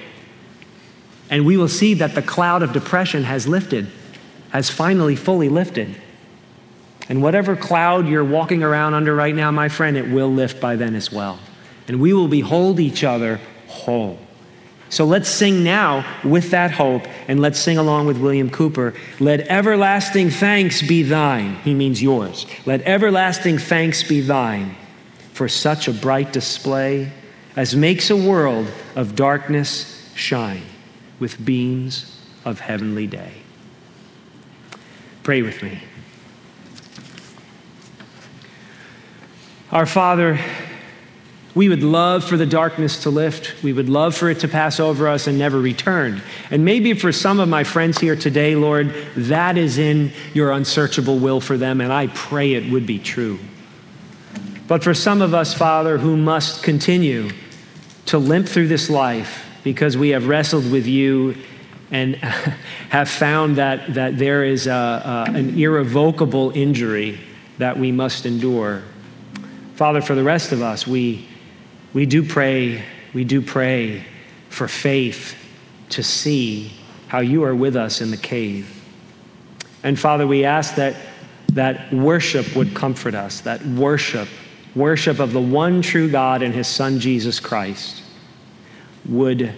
And 1.31 1.45
we 1.45 1.57
will 1.57 1.69
see 1.69 1.95
that 1.95 2.15
the 2.15 2.23
cloud 2.23 2.63
of 2.63 2.73
depression 2.73 3.25
has 3.25 3.49
lifted, 3.49 3.89
has 4.51 4.71
finally 4.71 5.17
fully 5.17 5.49
lifted. 5.49 5.97
And 7.09 7.23
whatever 7.23 7.55
cloud 7.57 8.09
you're 8.09 8.25
walking 8.25 8.63
around 8.63 8.95
under 8.95 9.15
right 9.15 9.35
now, 9.35 9.51
my 9.51 9.69
friend, 9.69 9.97
it 9.97 10.09
will 10.09 10.33
lift 10.33 10.61
by 10.61 10.77
then 10.77 10.95
as 10.95 11.13
well. 11.13 11.39
And 11.89 12.01
we 12.01 12.13
will 12.13 12.29
behold 12.29 12.81
each 12.81 13.05
other 13.05 13.41
whole. 13.69 14.19
So 14.89 15.05
let's 15.05 15.29
sing 15.29 15.65
now 15.65 16.07
with 16.25 16.51
that 16.53 16.71
hope, 16.71 17.07
and 17.27 17.41
let's 17.41 17.59
sing 17.59 17.77
along 17.77 18.07
with 18.07 18.19
William 18.19 18.51
Cowper. 18.51 18.95
Let 19.19 19.41
everlasting 19.49 20.31
thanks 20.31 20.81
be 20.81 21.03
thine. 21.03 21.57
He 21.57 21.75
means 21.75 22.01
yours. 22.01 22.47
Let 22.67 22.83
everlasting 22.83 23.59
thanks 23.59 24.05
be 24.05 24.21
thine 24.21 24.77
for 25.33 25.49
such 25.49 25.89
a 25.89 25.93
bright 25.93 26.33
display 26.33 27.11
as 27.57 27.75
makes 27.75 28.11
a 28.11 28.17
world 28.17 28.69
of 28.95 29.17
darkness 29.17 30.11
shine 30.15 30.63
with 31.19 31.45
beams 31.45 32.19
of 32.45 32.61
heavenly 32.61 33.07
day. 33.07 33.33
Pray 35.25 35.43
with 35.43 35.63
me. 35.63 35.81
Our 39.73 39.85
Father, 39.85 40.39
we 41.57 41.69
would 41.69 41.83
love 41.83 42.23
for 42.23 42.37
the 42.37 42.47
darkness 42.47 43.03
to 43.03 43.11
lift. 43.11 43.61
We 43.65 43.73
would 43.73 43.89
love 43.89 44.15
for 44.15 44.31
it 44.31 44.39
to 44.41 44.49
pass 44.49 44.79
over 44.79 45.09
us 45.09 45.27
and 45.27 45.39
never 45.39 45.59
return. 45.59 46.23
And 46.53 46.65
maybe 46.65 46.95
for 46.95 47.11
some 47.11 47.41
of 47.41 47.49
my 47.49 47.65
friends 47.65 47.99
here 47.99 48.15
today, 48.15 48.55
Lord, 48.55 48.95
that 49.17 49.59
is 49.59 49.77
in 49.77 50.13
your 50.35 50.53
unsearchable 50.53 51.19
will 51.19 51.41
for 51.41 51.57
them, 51.57 51.81
and 51.81 51.93
I 51.93 52.07
pray 52.09 52.55
it 52.55 52.71
would 52.71 52.87
be 52.87 53.01
true. 53.01 53.41
But 54.69 54.85
for 54.85 54.95
some 54.95 55.21
of 55.21 55.35
us, 55.35 55.53
Father, 55.53 55.99
who 55.99 56.17
must 56.17 56.63
continue 56.63 57.31
to 58.07 58.19
limp 58.19 58.47
through 58.47 58.69
this 58.69 58.89
life 58.89 59.45
because 59.65 59.97
we 59.97 60.11
have 60.11 60.29
wrestled 60.29 60.71
with 60.71 60.87
you 60.87 61.35
and 61.91 62.15
have 62.91 63.09
found 63.09 63.57
that, 63.57 63.95
that 63.95 64.17
there 64.17 64.45
is 64.45 64.69
a, 64.69 64.71
a, 64.71 65.33
an 65.35 65.59
irrevocable 65.59 66.53
injury 66.55 67.19
that 67.59 67.77
we 67.77 67.91
must 67.91 68.27
endure. 68.27 68.85
Father, 69.77 70.01
for 70.01 70.15
the 70.15 70.25
rest 70.25 70.53
of 70.53 70.63
us, 70.63 70.87
we 70.87 71.29
we 71.93 72.05
do 72.05 72.23
pray, 72.23 72.83
we 73.15 73.25
do 73.25 73.41
pray 73.41 74.05
for 74.49 74.69
faith 74.69 75.35
to 75.91 76.03
see 76.03 76.73
how 77.09 77.21
you 77.21 77.45
are 77.45 77.55
with 77.55 77.77
us 77.77 78.01
in 78.01 78.11
the 78.11 78.17
cave. 78.17 78.83
And 79.83 79.99
Father, 79.99 80.27
we 80.27 80.45
ask 80.45 80.75
that 80.75 80.97
that 81.53 81.93
worship 81.93 82.55
would 82.57 82.75
comfort 82.75 83.15
us, 83.15 83.41
that 83.43 83.65
worship, 83.65 84.29
worship 84.75 85.21
of 85.21 85.33
the 85.33 85.41
one 85.41 85.81
true 85.81 86.11
God 86.11 86.43
and 86.43 86.55
his 86.55 86.67
Son 86.67 86.99
Jesus 86.99 87.41
Christ 87.41 88.03
would 89.07 89.55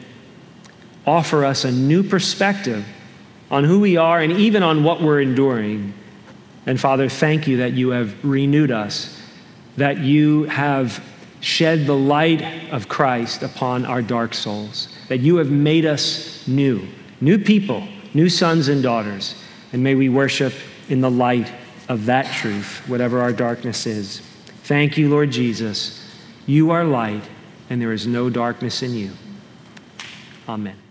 offer 1.07 1.45
us 1.45 1.65
a 1.65 1.73
new 1.73 2.03
perspective 2.03 2.87
on 3.51 3.65
who 3.65 3.81
we 3.81 3.97
are 3.97 4.21
and 4.21 4.33
even 4.33 4.63
on 4.63 4.85
what 4.85 5.01
we're 5.03 5.21
enduring. 5.21 5.95
And 6.67 6.79
Father, 6.79 7.09
thank 7.09 7.49
you 7.49 7.57
that 7.57 7.73
you 7.73 7.91
have 7.91 8.25
renewed 8.25 8.71
us, 8.71 9.18
that 9.79 9.99
you 9.99 10.45
have 10.45 11.05
shed 11.41 11.87
the 11.87 11.97
light 11.97 12.43
of 12.73 12.89
Christ 12.89 13.43
upon 13.43 13.87
our 13.87 14.03
dark 14.03 14.35
souls, 14.35 14.89
that 15.09 15.19
you 15.19 15.37
have 15.37 15.51
made 15.51 15.87
us 15.87 16.47
new, 16.47 16.87
new 17.21 17.39
people, 17.39 17.87
new 18.15 18.29
sons 18.29 18.69
and 18.69 18.83
daughters. 18.83 19.35
And 19.73 19.83
may 19.83 19.95
we 19.95 20.09
worship 20.09 20.53
in 20.89 21.01
the 21.01 21.11
light 21.11 21.53
of 21.89 22.07
that 22.07 22.27
truth, 22.35 22.83
whatever 22.89 23.21
our 23.21 23.33
darkness 23.33 23.87
is. 23.87 24.21
Thank 24.65 24.99
you, 24.99 25.09
Lord 25.09 25.31
Jesus. 25.31 26.05
You 26.47 26.71
are 26.71 26.85
light, 26.85 27.23
and 27.71 27.81
there 27.81 27.93
is 27.93 28.07
no 28.07 28.31
darkness 28.31 28.83
in 28.83 28.95
you. 28.95 29.13
Amen. 30.49 30.88